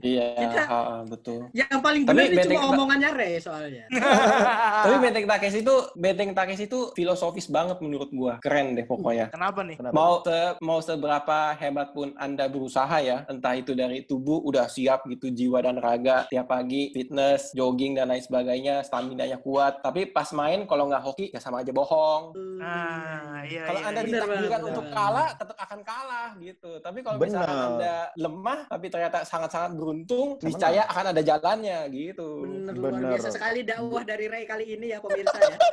[0.00, 3.84] iya Kita- ha, betul Yang paling benar itu Benteng- cuma omongannya Ray soalnya.
[4.84, 9.60] tapi benteng Takeshi itu benteng Takeshi itu filosofis banget menurut gua keren deh pokoknya Kenapa
[9.62, 9.76] nih?
[9.76, 9.94] Kenapa?
[9.94, 15.06] mau se mau seberapa hebat pun anda berusaha ya entah itu dari tubuh udah siap
[15.06, 20.10] gitu jiwa dan raga tiap pagi fitness jogging dan lain sebagainya stamina nya kuat tapi
[20.10, 23.64] pas main kalau nggak hoki ya sama aja bohong Ah, iya.
[23.64, 24.08] kalau iya, anda iya.
[24.10, 24.96] Bener ditakdirkan untuk bener.
[24.96, 27.68] kalah tetap akan kalah gitu tapi kalau misalkan Bener.
[27.72, 33.10] anda lemah tapi ternyata sangat-sangat beruntung niscaya akan ada jalannya gitu Bener, luar Bener.
[33.16, 35.56] biasa sekali dakwah dari Ray kali ini ya pemirsa ya.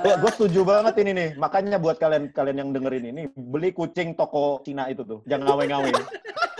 [0.00, 1.30] Ya, gue setuju banget ini nih.
[1.38, 5.22] Makanya buat kalian kalian yang dengerin ini, beli kucing toko Cina itu tuh.
[5.30, 5.92] Jangan ngawe-ngawe.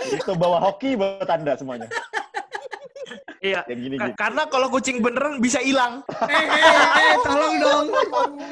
[0.09, 1.87] Itu bawa hoki buat anda semuanya.
[3.41, 3.65] Iya.
[3.65, 4.13] Yang gini gitu.
[4.21, 6.05] Karena kalau kucing beneran bisa hilang.
[6.29, 7.87] eh, eh, eh, tolong dong.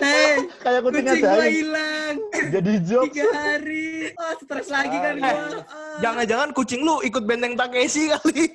[0.01, 0.33] Eh,
[0.65, 2.13] Kayak kucingnya kucing gua hilang.
[2.49, 3.13] Jadi jokes.
[3.13, 3.89] Tiga hari.
[4.17, 5.61] Oh, stres lagi kan gua.
[6.01, 8.49] Jangan-jangan kucing lu ikut benteng Takeshi kali.